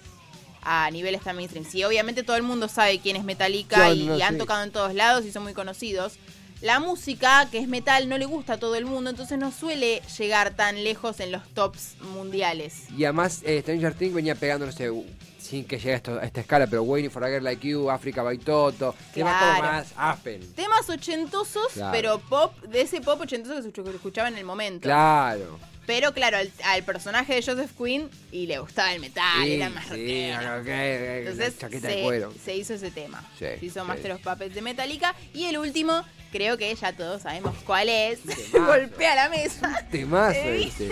a 0.62 0.90
niveles 0.92 1.22
tan 1.22 1.36
mainstream. 1.36 1.66
Sí, 1.66 1.84
obviamente 1.84 2.24
todo 2.24 2.36
el 2.36 2.44
mundo 2.44 2.68
sabe 2.68 3.00
quién 3.00 3.16
es 3.16 3.24
Metallica 3.24 3.92
y, 3.94 4.04
no, 4.06 4.18
y 4.18 4.22
han 4.22 4.34
sí. 4.36 4.40
tocado 4.40 4.64
en 4.64 4.72
todos 4.72 4.94
lados 4.94 5.26
y 5.26 5.32
son 5.32 5.44
muy 5.44 5.54
conocidos. 5.54 6.14
La 6.62 6.82
música, 6.82 7.48
que 7.50 7.60
es 7.60 7.70
metal, 7.70 8.10
no 8.10 8.18
le 8.18 8.26
gusta 8.26 8.54
a 8.54 8.58
todo 8.58 8.76
el 8.76 8.86
mundo, 8.86 9.10
entonces 9.10 9.38
no 9.40 9.50
suele 9.50 10.02
llegar 10.18 10.56
tan 10.56 10.84
lejos 10.84 11.22
en 11.22 11.32
los 11.32 11.48
tops 11.54 11.96
mundiales. 12.02 12.84
Y 12.98 13.06
además, 13.06 13.40
eh, 13.46 13.62
Stranger 13.62 13.94
Things 13.94 14.14
venía 14.14 14.36
pegando, 14.36 14.66
no 14.66 14.72
sé, 14.74 14.92
sin 15.40 15.64
que 15.64 15.78
llegue 15.78 15.94
a, 15.94 15.96
esto- 15.96 16.20
a 16.20 16.26
esta 16.26 16.42
escala, 16.42 16.68
pero 16.68 16.84
Waiting 16.84 17.10
for 17.12 17.24
a 17.24 17.30
Girl 17.30 17.46
Like 17.46 17.66
You, 17.66 17.90
Africa 17.90 18.24
by 18.24 18.38
Toto, 18.40 18.94
temas 19.14 19.42
como 19.42 19.62
más 19.62 19.94
Aspen. 19.96 20.54
Temas 20.54 20.90
ochentosos, 20.90 21.72
Claro. 21.74 21.92
pero 21.94 22.20
pop, 22.20 22.54
de 22.64 22.82
ese 22.82 23.00
pop 23.00 23.22
ochentoso 23.22 23.56
que 23.72 23.82
se 23.84 23.96
escuchaba 23.96 24.28
en 24.28 24.38
el 24.38 24.44
momento. 24.44 24.82
Claro, 24.84 25.58
Pero 25.90 26.14
claro, 26.14 26.38
al, 26.38 26.52
al 26.66 26.84
personaje 26.84 27.34
de 27.34 27.42
Joseph 27.42 27.72
Quinn 27.76 28.12
y 28.32 28.46
le 28.46 28.60
gustaba 28.60 28.94
el 28.94 29.00
metal, 29.02 29.44
Sí, 29.44 29.54
era 29.56 29.70
más 29.72 29.86
sí, 29.86 30.32
rockero. 30.34 30.64
que- 30.64 31.20
Entonces 31.28 31.60
de 31.72 31.80
se, 31.82 32.02
cuero. 32.04 32.32
se 32.46 32.56
hizo 32.56 32.76
ese 32.76 32.92
tema. 32.92 33.24
Sí, 33.40 33.46
se 33.60 33.66
hizo. 33.66 33.84
Master 33.86 34.12
of 34.12 34.22
Puppets 34.22 34.54
de 34.54 34.62
Metallica. 34.62 35.16
Y 35.34 35.46
el 35.46 35.58
último, 35.58 36.04
creo 36.32 36.60
que 36.60 36.76
ya 36.76 36.94
todos 36.94 37.24
sabemos 37.24 37.56
cuál 37.66 37.90
es. 37.90 38.20
Golpea 38.54 39.16
la 39.16 39.30
mesa. 39.30 39.88
Temazo 39.90 40.38
ese. 40.38 40.92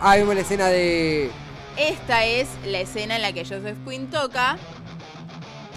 Ah, 0.00 0.14
vimos 0.16 0.36
la 0.36 0.40
escena 0.42 0.68
de. 0.68 1.28
Esta 1.76 2.24
es 2.26 2.46
la 2.66 2.80
escena 2.80 3.16
en 3.16 3.22
la 3.22 3.32
que 3.32 3.44
Joseph 3.44 3.76
Quinn 3.88 4.08
toca. 4.08 4.56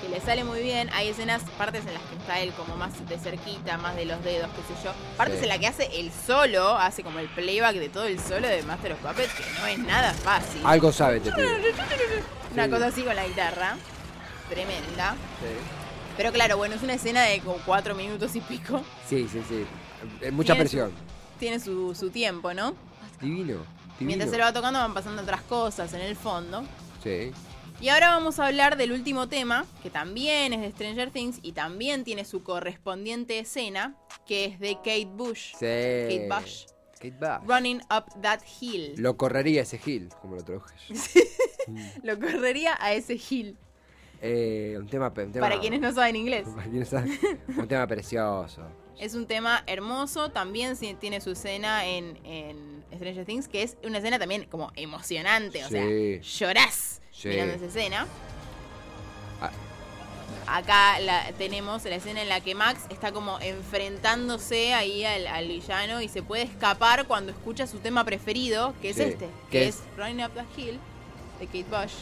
Que 0.03 0.09
le 0.09 0.19
sale 0.19 0.43
muy 0.43 0.61
bien. 0.61 0.89
Hay 0.93 1.07
escenas, 1.07 1.43
partes 1.57 1.85
en 1.85 1.93
las 1.93 2.03
que 2.03 2.15
está 2.15 2.39
él 2.41 2.51
como 2.53 2.75
más 2.75 2.91
de 3.07 3.17
cerquita, 3.17 3.77
más 3.77 3.95
de 3.95 4.05
los 4.05 4.21
dedos, 4.23 4.49
qué 4.51 4.73
sé 4.73 4.83
yo. 4.83 4.91
Partes 5.15 5.37
Sí. 5.37 5.43
en 5.43 5.49
las 5.49 5.59
que 5.59 5.67
hace 5.67 5.99
el 5.99 6.11
solo, 6.11 6.75
hace 6.77 7.03
como 7.03 7.19
el 7.19 7.29
playback 7.29 7.75
de 7.77 7.87
todo 7.89 8.03
el 8.03 8.19
solo 8.19 8.47
de 8.47 8.61
Master 8.63 8.91
of 8.93 8.99
Puppets, 8.99 9.33
que 9.33 9.43
no 9.59 9.65
es 9.67 9.79
nada 9.79 10.13
fácil. 10.13 10.61
Algo 10.65 10.91
sabe, 10.91 11.21
te 11.21 11.31
pido. 11.31 11.47
Una 12.53 12.65
sí. 12.65 12.69
cosa 12.69 12.87
así 12.87 13.01
con 13.03 13.15
la 13.15 13.25
guitarra. 13.25 13.77
Tremenda. 14.49 15.11
Sí. 15.39 15.47
Pero 16.17 16.31
claro, 16.33 16.57
bueno, 16.57 16.75
es 16.75 16.83
una 16.83 16.93
escena 16.95 17.23
de 17.23 17.39
como 17.39 17.57
cuatro 17.65 17.95
minutos 17.95 18.35
y 18.35 18.41
pico. 18.41 18.83
Sí, 19.07 19.27
sí, 19.31 19.41
sí. 19.47 19.65
Eh, 20.21 20.31
Mucha 20.31 20.53
Tiene 20.53 20.59
presión. 20.59 20.91
Tiene 21.39 21.59
su, 21.59 21.95
su 21.95 22.09
tiempo, 22.09 22.53
¿no? 22.53 22.75
Divino. 23.21 23.45
Divino. 23.45 23.65
Mientras 23.99 24.29
se 24.29 24.37
lo 24.37 24.43
va 24.43 24.51
tocando 24.53 24.79
van 24.79 24.93
pasando 24.93 25.21
otras 25.21 25.41
cosas 25.43 25.91
en 25.93 26.01
el 26.01 26.15
fondo. 26.17 26.63
Sí. 27.01 27.31
Y 27.83 27.89
ahora 27.89 28.11
vamos 28.11 28.39
a 28.39 28.47
hablar 28.47 28.77
del 28.77 28.93
último 28.93 29.27
tema, 29.27 29.65
que 29.81 29.89
también 29.89 30.53
es 30.53 30.61
de 30.61 30.71
Stranger 30.71 31.11
Things 31.11 31.39
y 31.41 31.51
también 31.51 32.05
tiene 32.05 32.23
su 32.23 32.41
correspondiente 32.41 33.39
escena, 33.39 33.97
que 34.25 34.45
es 34.45 34.59
de 34.61 34.75
Kate 34.75 35.05
Bush. 35.13 35.51
Sí. 35.51 35.57
Kate 35.59 36.29
Bush. 36.29 36.63
Kate 36.93 37.11
Bush. 37.19 37.45
Running 37.45 37.81
Up 37.93 38.05
That 38.21 38.39
Hill. 38.61 38.93
Lo 38.95 39.17
correría 39.17 39.63
ese 39.63 39.77
Gil, 39.79 40.07
como 40.21 40.35
lo 40.37 40.43
traduje. 40.45 40.73
Lo 42.03 42.17
correría 42.17 42.77
a 42.79 42.93
ese 42.93 43.19
hill. 43.29 43.57
Eh, 44.21 44.75
un 44.79 44.87
tema, 44.87 45.07
un 45.09 45.31
tema- 45.33 45.47
Para 45.49 45.59
quienes 45.59 45.81
no 45.81 45.91
saben 45.93 46.15
inglés. 46.15 46.47
Para 46.55 46.69
quienes 46.69 46.87
saben, 46.87 47.19
un 47.57 47.67
tema 47.67 47.85
precioso. 47.85 48.61
Es 48.97 49.13
un 49.13 49.27
tema 49.27 49.61
hermoso, 49.67 50.31
también 50.31 50.77
sí 50.77 50.95
tiene 50.97 51.19
su 51.19 51.31
escena 51.31 51.85
en, 51.85 52.17
en 52.25 52.85
Stranger 52.95 53.25
Things, 53.25 53.49
que 53.49 53.63
es 53.63 53.75
una 53.83 53.97
escena 53.97 54.19
también 54.19 54.45
como 54.45 54.71
emocionante, 54.77 55.65
o 55.65 55.67
Sí. 55.67 55.73
sea, 55.73 56.47
llorás 56.47 57.01
Sí. 57.13 57.29
mirando 57.29 57.53
esa 57.53 57.65
escena. 57.65 58.07
Ah. 59.41 59.51
Acá 60.47 60.99
la, 60.99 61.31
tenemos 61.37 61.85
la 61.85 61.95
escena 61.95 62.21
en 62.21 62.27
la 62.29 62.41
que 62.41 62.53
Max 62.55 62.81
está 62.89 63.11
como 63.13 63.39
enfrentándose 63.39 64.73
ahí 64.73 65.05
al, 65.05 65.27
al 65.27 65.47
villano 65.47 66.01
y 66.01 66.09
se 66.09 66.21
puede 66.21 66.43
escapar 66.43 67.05
cuando 67.07 67.31
escucha 67.31 67.65
su 67.67 67.79
tema 67.79 68.03
preferido, 68.03 68.73
que 68.81 68.89
es 68.89 68.97
Sí. 68.97 69.03
este, 69.03 69.27
¿Qué 69.49 69.59
que 69.59 69.67
es? 69.69 69.75
es 69.77 69.81
Running 69.97 70.25
Up 70.25 70.31
the 70.33 70.61
Hill, 70.61 70.79
de 71.39 71.45
Kate 71.45 71.63
Bush. 71.69 71.93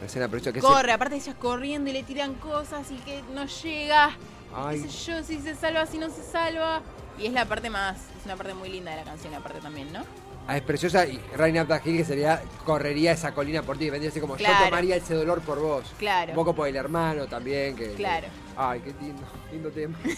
La 0.00 0.06
escena 0.06 0.28
preciosa 0.28 0.52
que 0.52 0.58
es 0.60 0.64
Corre, 0.64 0.92
aparte 0.92 1.16
ellas 1.16 1.34
corriendo 1.38 1.90
y 1.90 1.92
le 1.92 2.02
tiran 2.02 2.34
cosas 2.34 2.90
y 2.90 2.96
que 2.98 3.22
no 3.34 3.44
llega. 3.46 4.10
Ay. 4.54 4.82
qué 4.82 4.88
sé 4.88 5.10
yo, 5.12 5.22
si 5.22 5.40
se 5.40 5.54
salva, 5.54 5.86
si 5.86 5.98
no 5.98 6.08
se 6.08 6.22
salva. 6.22 6.80
Y 7.18 7.26
es 7.26 7.32
la 7.32 7.44
parte 7.44 7.68
más, 7.68 7.98
es 8.18 8.24
una 8.24 8.36
parte 8.36 8.54
muy 8.54 8.68
linda 8.70 8.90
de 8.92 8.96
la 8.98 9.04
canción, 9.04 9.34
aparte 9.34 9.60
también, 9.60 9.92
¿no? 9.92 10.00
Ah, 10.46 10.56
es 10.56 10.62
preciosa 10.62 11.06
y 11.06 11.18
the 11.18 11.80
Hill 11.84 11.96
que 11.98 12.04
sería 12.04 12.42
correría 12.64 13.12
esa 13.12 13.32
colina 13.32 13.62
por 13.62 13.78
ti, 13.78 13.88
vendría 13.90 14.10
así 14.10 14.20
como 14.20 14.34
Claro. 14.34 14.56
yo 14.58 14.64
tomaría 14.66 14.96
ese 14.96 15.14
dolor 15.14 15.40
por 15.40 15.60
vos. 15.60 15.84
Claro. 15.98 16.32
Un 16.32 16.36
poco 16.36 16.54
por 16.54 16.66
el 16.66 16.74
hermano 16.76 17.26
también 17.26 17.76
que 17.76 17.92
Claro. 17.94 18.26
Ay, 18.56 18.80
qué 18.80 18.92
lindo, 19.00 19.22
lindo 19.50 19.70
tema. 19.70 19.98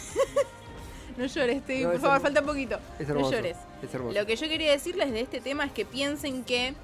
No 1.16 1.26
llores, 1.26 1.64
te, 1.64 1.80
No, 1.82 1.90
por 1.92 2.00
favor, 2.00 2.16
hermoso. 2.16 2.22
falta 2.22 2.42
poquito. 2.42 2.78
Es 2.98 3.06
no 3.06 3.14
hermoso. 3.14 3.32
llores. 3.34 3.56
Es 3.80 3.94
hermoso. 3.94 4.18
Lo 4.18 4.26
que 4.26 4.34
yo 4.34 4.48
quería 4.48 4.72
decirles 4.72 5.12
de 5.12 5.20
este 5.20 5.40
tema 5.40 5.64
es 5.66 5.70
que 5.70 5.84
piensen 5.84 6.42
que 6.42 6.74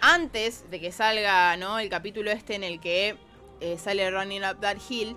antes 0.00 0.64
de 0.70 0.80
que 0.80 0.90
salga 0.90 1.54
¿no? 1.58 1.78
el 1.78 1.90
capítulo 1.90 2.30
este 2.30 2.54
en 2.54 2.64
el 2.64 2.80
que 2.80 3.16
eh, 3.60 3.76
sale 3.76 4.10
Running 4.10 4.42
Up 4.42 4.60
That 4.60 4.78
Hill, 4.88 5.16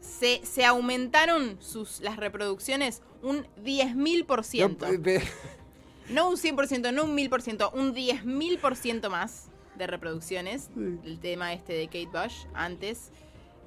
se, 0.00 0.40
se 0.46 0.64
aumentaron 0.64 1.56
sus, 1.60 2.00
las 2.00 2.16
reproducciones 2.16 3.02
un 3.22 3.46
10.000%. 3.64 5.22
No, 6.10 6.30
un 6.30 6.36
100%, 6.36 6.92
no 6.92 7.04
un 7.04 7.16
1000%, 7.16 7.70
un 7.74 7.94
10.000% 7.94 9.08
más 9.10 9.48
de 9.76 9.86
reproducciones 9.86 10.70
Sí. 10.74 10.98
del 11.02 11.20
tema 11.20 11.52
este 11.52 11.74
de 11.74 11.86
Kate 11.86 12.08
Bush 12.12 12.46
antes 12.54 13.10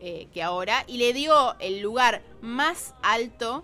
eh, 0.02 0.28
que 0.34 0.42
ahora 0.42 0.84
y 0.88 0.98
le 0.98 1.14
dio 1.14 1.56
el 1.60 1.80
lugar 1.82 2.24
más 2.42 2.96
alto 3.04 3.64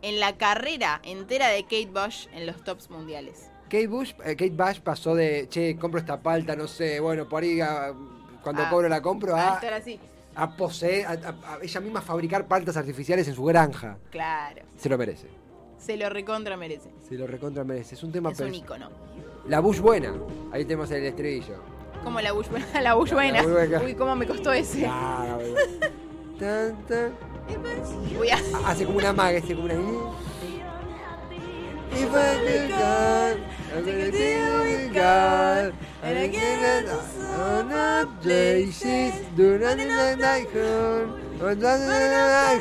en 0.00 0.18
la 0.20 0.36
carrera 0.38 1.00
entera 1.04 1.48
de 1.48 1.64
Kate 1.64 1.90
Bush 1.92 2.26
en 2.32 2.46
los 2.46 2.64
tops 2.64 2.88
mundiales. 2.88 3.50
Kate 3.64 3.86
Bush, 3.88 4.12
eh, 4.24 4.34
Kate 4.36 4.50
Bush 4.50 4.80
pasó 4.80 5.14
de, 5.14 5.46
che, 5.50 5.76
compro 5.76 6.00
esta 6.00 6.20
palta, 6.22 6.56
no 6.56 6.66
sé, 6.66 7.00
bueno, 7.00 7.28
por 7.28 7.42
ahí 7.42 7.60
ah, 7.60 7.92
cuando 8.42 8.62
Ah, 8.62 8.70
cobro 8.70 8.88
la 8.88 9.02
compro 9.02 9.36
a 9.36 9.58
así. 9.58 10.00
A 10.40 10.56
poseer, 10.56 11.06
a, 11.06 11.10
a- 11.12 11.54
a 11.54 11.58
ella 11.62 11.80
misma 11.80 12.00
fabricar 12.00 12.46
paltas 12.46 12.76
artificiales 12.76 13.26
en 13.28 13.34
su 13.34 13.44
granja. 13.44 13.98
Claro, 14.10 14.62
Se 14.76 14.88
lo 14.88 14.96
merece. 14.96 15.26
se 15.78 15.96
lo 15.96 16.08
recontra 16.08 16.56
merece. 16.56 16.90
Se 17.08 17.14
lo 17.16 17.26
recontra 17.26 17.64
merece. 17.64 17.94
Es 17.96 18.02
un 18.02 18.12
tema 18.12 18.30
Es 18.30 18.40
un 18.40 18.54
icono. 18.54 18.88
La 19.46 19.60
Bush 19.60 19.78
buena. 19.80 20.12
Ahí 20.52 20.64
tenemos 20.64 20.90
el 20.92 21.04
estribillo. 21.04 21.56
Como 22.04 22.20
la 22.20 22.32
Bush 22.32 22.48
buena. 22.48 22.66
La 22.82 22.94
Bush 22.94 23.12
buena. 23.12 23.42
la. 23.42 23.82
Uy, 23.82 23.94
cómo 23.94 24.14
me 24.14 24.26
costó 24.26 24.52
ese. 24.52 24.80
Bueno. 24.80 25.38
Tan, 26.38 26.86
tan. 26.86 27.12
Voy 28.16 28.28
a... 28.30 28.38
Hace 28.66 28.84
como 28.84 28.98
una 28.98 29.12
maga, 29.12 29.38
hace 29.38 29.54
como 29.54 29.64
una. 29.64 29.74
If 31.90 32.10
I 32.10 32.36
could 33.74 34.14
I 34.14 34.88
God. 34.92 35.72
And 36.00 36.88
on 37.40 37.72
a 37.72 38.06
places, 38.22 39.14
do 39.36 39.58
not 39.58 39.78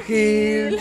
hill. 0.07 0.79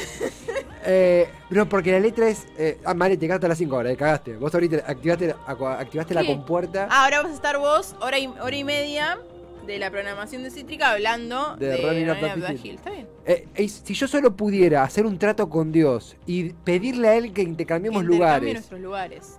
Eh, 0.89 1.29
no, 1.51 1.69
porque 1.69 1.91
la 1.91 1.99
letra 1.99 2.29
es. 2.29 2.47
Eh, 2.57 2.79
ah, 2.85 2.95
Mare, 2.95 3.17
te 3.17 3.27
cagaste 3.27 3.47
a 3.47 3.49
las 3.49 3.59
5 3.59 3.77
horas, 3.77 3.93
eh, 3.93 3.97
cagaste. 3.97 4.37
Vos 4.37 4.55
ahorita 4.55 4.85
activaste, 4.87 6.15
la 6.15 6.25
compuerta. 6.25 6.87
Ah, 6.91 7.05
ahora 7.05 7.23
vas 7.23 7.33
a 7.33 7.35
estar 7.35 7.59
vos, 7.59 7.97
hora 8.01 8.21
y, 8.21 8.29
hora 8.29 8.57
y 8.57 8.63
media 8.63 9.19
de 9.67 9.79
la 9.79 9.91
programación 9.91 10.43
de 10.43 10.51
Cítrica, 10.51 10.93
hablando 10.93 11.57
De 11.57 11.67
de, 11.67 11.77
Hill. 11.79 12.61
Hill. 12.63 12.75
Está 12.77 12.91
bien. 12.91 13.09
Eh, 13.25 13.49
eh, 13.57 13.69
si 13.69 13.95
yo 13.95 14.07
solo 14.07 14.37
pudiera 14.37 14.85
hacer 14.85 15.05
un 15.05 15.19
trato 15.19 15.49
con 15.49 15.73
Dios 15.73 16.17
y 16.27 16.51
pedirle 16.53 17.09
a 17.09 17.17
Él 17.17 17.33
que 17.33 17.43
intercambiemos 17.43 18.05
lugares. 18.05 18.71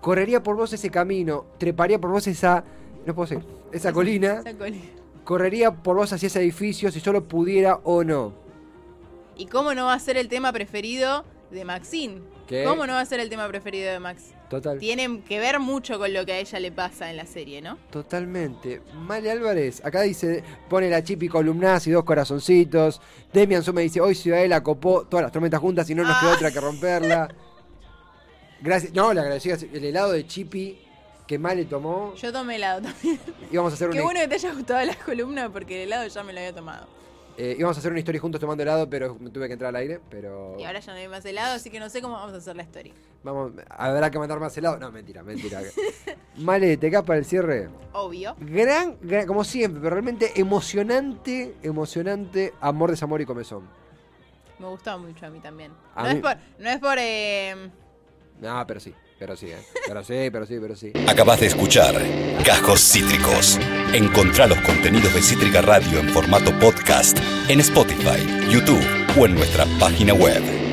correría 0.02 0.44
por 0.44 0.58
vos 0.58 0.74
ese 0.74 0.90
camino, 0.90 1.46
treparía 1.58 2.00
por 2.00 2.12
vos 2.12 2.28
esa. 2.28 2.64
No 3.08 3.16
puedo 3.16 3.26
seguir. 3.28 3.46
Esa 3.72 3.92
colina, 3.94 4.42
Esa 4.46 4.54
colina. 4.56 4.84
correría 5.24 5.72
por 5.74 5.96
vos 5.96 6.14
hacia 6.14 6.28
ese 6.28 6.40
edificio 6.42 6.92
si 6.92 7.00
solo 7.00 7.24
pudiera 7.28 7.78
o 7.84 8.04
no. 8.04 8.34
¿Y 9.36 9.46
cómo 9.48 9.74
no 9.74 9.86
va 9.86 9.94
a 9.94 10.00
ser 10.00 10.18
el 10.18 10.28
tema 10.28 10.52
preferido 10.52 11.24
de 11.52 11.64
Maxine? 11.66 12.22
¿Qué? 12.48 12.64
¿Cómo 12.64 12.86
no 12.88 12.94
va 12.94 13.02
a 13.02 13.06
ser 13.06 13.20
el 13.20 13.30
tema 13.30 13.48
preferido 13.48 13.92
de 13.92 14.00
Max? 14.00 14.34
Total. 14.50 14.80
Tienen 14.80 15.22
que 15.22 15.38
ver 15.40 15.60
mucho 15.60 16.00
con 16.00 16.14
lo 16.14 16.26
que 16.26 16.32
a 16.34 16.40
ella 16.40 16.60
le 16.62 16.72
pasa 16.72 17.10
en 17.10 17.18
la 17.18 17.26
serie, 17.26 17.62
¿no? 17.62 17.78
Totalmente. 17.92 18.82
Male 18.94 19.30
Álvarez, 19.32 19.84
acá 19.86 20.02
dice, 20.04 20.44
pone 20.70 20.90
la 20.90 21.04
chipi 21.04 21.28
columnas 21.28 21.86
y 21.88 21.92
dos 21.92 22.06
corazoncitos. 22.06 23.02
Demian 23.34 23.64
Sume 23.64 23.82
dice, 23.82 24.00
hoy 24.00 24.16
Ciudadela 24.16 24.64
copó 24.64 25.06
todas 25.06 25.24
las 25.24 25.32
tormentas 25.34 25.60
juntas 25.60 25.90
y 25.90 25.96
no 25.96 26.04
nos 26.04 26.18
queda 26.20 26.32
Ah. 26.32 26.36
otra 26.36 26.52
que 26.52 26.60
romperla. 26.62 27.28
Gracias. 28.62 28.94
No, 28.94 29.14
le 29.14 29.20
agradecí 29.20 29.50
el 29.50 29.84
helado 29.84 30.14
de 30.14 30.26
chipi 30.26 30.80
que 31.28 31.38
Male 31.38 31.66
tomó. 31.66 32.14
Yo 32.16 32.32
tomé 32.32 32.56
helado 32.56 32.82
también. 32.82 33.20
Íbamos 33.52 33.74
a 33.74 33.76
hacer 33.76 33.90
Qué 33.92 33.98
una, 33.98 34.04
bueno 34.04 34.20
que 34.22 34.28
te 34.30 34.36
haya 34.36 34.54
gustado 34.54 34.86
la 34.86 34.96
columna 34.96 35.50
porque 35.52 35.84
el 35.84 35.90
helado 35.90 36.08
ya 36.08 36.24
me 36.24 36.32
lo 36.34 36.40
había 36.40 36.56
tomado. 36.56 36.88
eh, 37.38 37.56
íbamos 37.60 37.78
a 37.78 37.80
hacer 37.80 37.92
una 37.92 38.00
historia 38.00 38.20
juntos 38.22 38.40
tomando 38.42 38.64
helado, 38.64 38.90
pero 38.90 39.16
me 39.20 39.30
tuve 39.30 39.48
que 39.48 39.54
entrar 39.54 39.70
al 39.70 39.76
aire. 39.76 40.00
Pero 40.10 40.56
Y 40.58 40.64
ahora 40.64 40.80
ya 40.80 40.92
no 40.94 40.98
hay 41.00 41.08
más 41.08 41.24
helado, 41.26 41.56
así 41.56 41.70
que 41.70 41.80
no 41.80 41.90
sé 41.90 42.02
cómo 42.02 42.16
vamos 42.16 42.34
a 42.34 42.38
hacer 42.38 42.56
la 42.56 42.64
historia. 42.64 42.94
vamos, 43.24 43.52
habrá 43.70 44.10
que 44.10 44.18
mandar 44.20 44.40
más 44.40 44.58
helado. 44.58 44.78
No, 44.78 44.92
mentira, 44.92 45.22
mentira. 45.22 45.62
Male, 46.38 46.78
te 46.78 46.90
para 47.04 47.20
el 47.20 47.26
cierre. 47.26 47.70
Obvio. 47.94 48.36
Gran, 48.40 48.98
gran- 49.02 49.28
como 49.28 49.44
siempre, 49.44 49.82
pero 49.82 49.96
realmente 49.96 50.40
emocionante, 50.40 51.56
emocionante 51.62 52.54
amor, 52.62 52.90
desamor 52.92 53.22
y 53.22 53.26
comezón. 53.26 53.68
Me 54.60 54.68
gustó 54.68 54.98
mucho 54.98 55.26
a 55.26 55.30
mí 55.30 55.40
también. 55.40 55.72
A 55.94 56.04
no, 56.04 56.10
mí- 56.10 56.16
Es 56.16 56.22
por, 56.22 56.38
no 56.60 56.70
es 56.70 56.80
por... 56.80 56.96
eh, 57.00 57.70
No, 58.42 58.66
pero 58.66 58.80
sí, 58.80 58.94
pero 59.20 59.36
sí, 59.36 59.48
eh. 59.48 59.58
pero 59.88 60.04
sí, 60.04 60.30
pero 60.32 60.46
sí, 60.46 60.58
pero 60.62 60.76
sí. 60.76 60.92
Acabas 61.08 61.40
de 61.40 61.48
escuchar 61.48 61.96
Cajos 62.46 62.82
Cítricos. 62.82 63.60
Encontrá 63.94 64.48
los 64.48 64.60
contenidos 64.62 65.14
de 65.14 65.22
Cítrica 65.22 65.62
Radio 65.62 66.00
en 66.00 66.10
formato 66.10 66.52
podcast 66.60 67.18
en 67.48 67.60
Spotify, 67.60 68.50
YouTube 68.50 68.84
o 69.18 69.26
en 69.26 69.36
nuestra 69.36 69.66
página 69.80 70.14
web. 70.14 70.67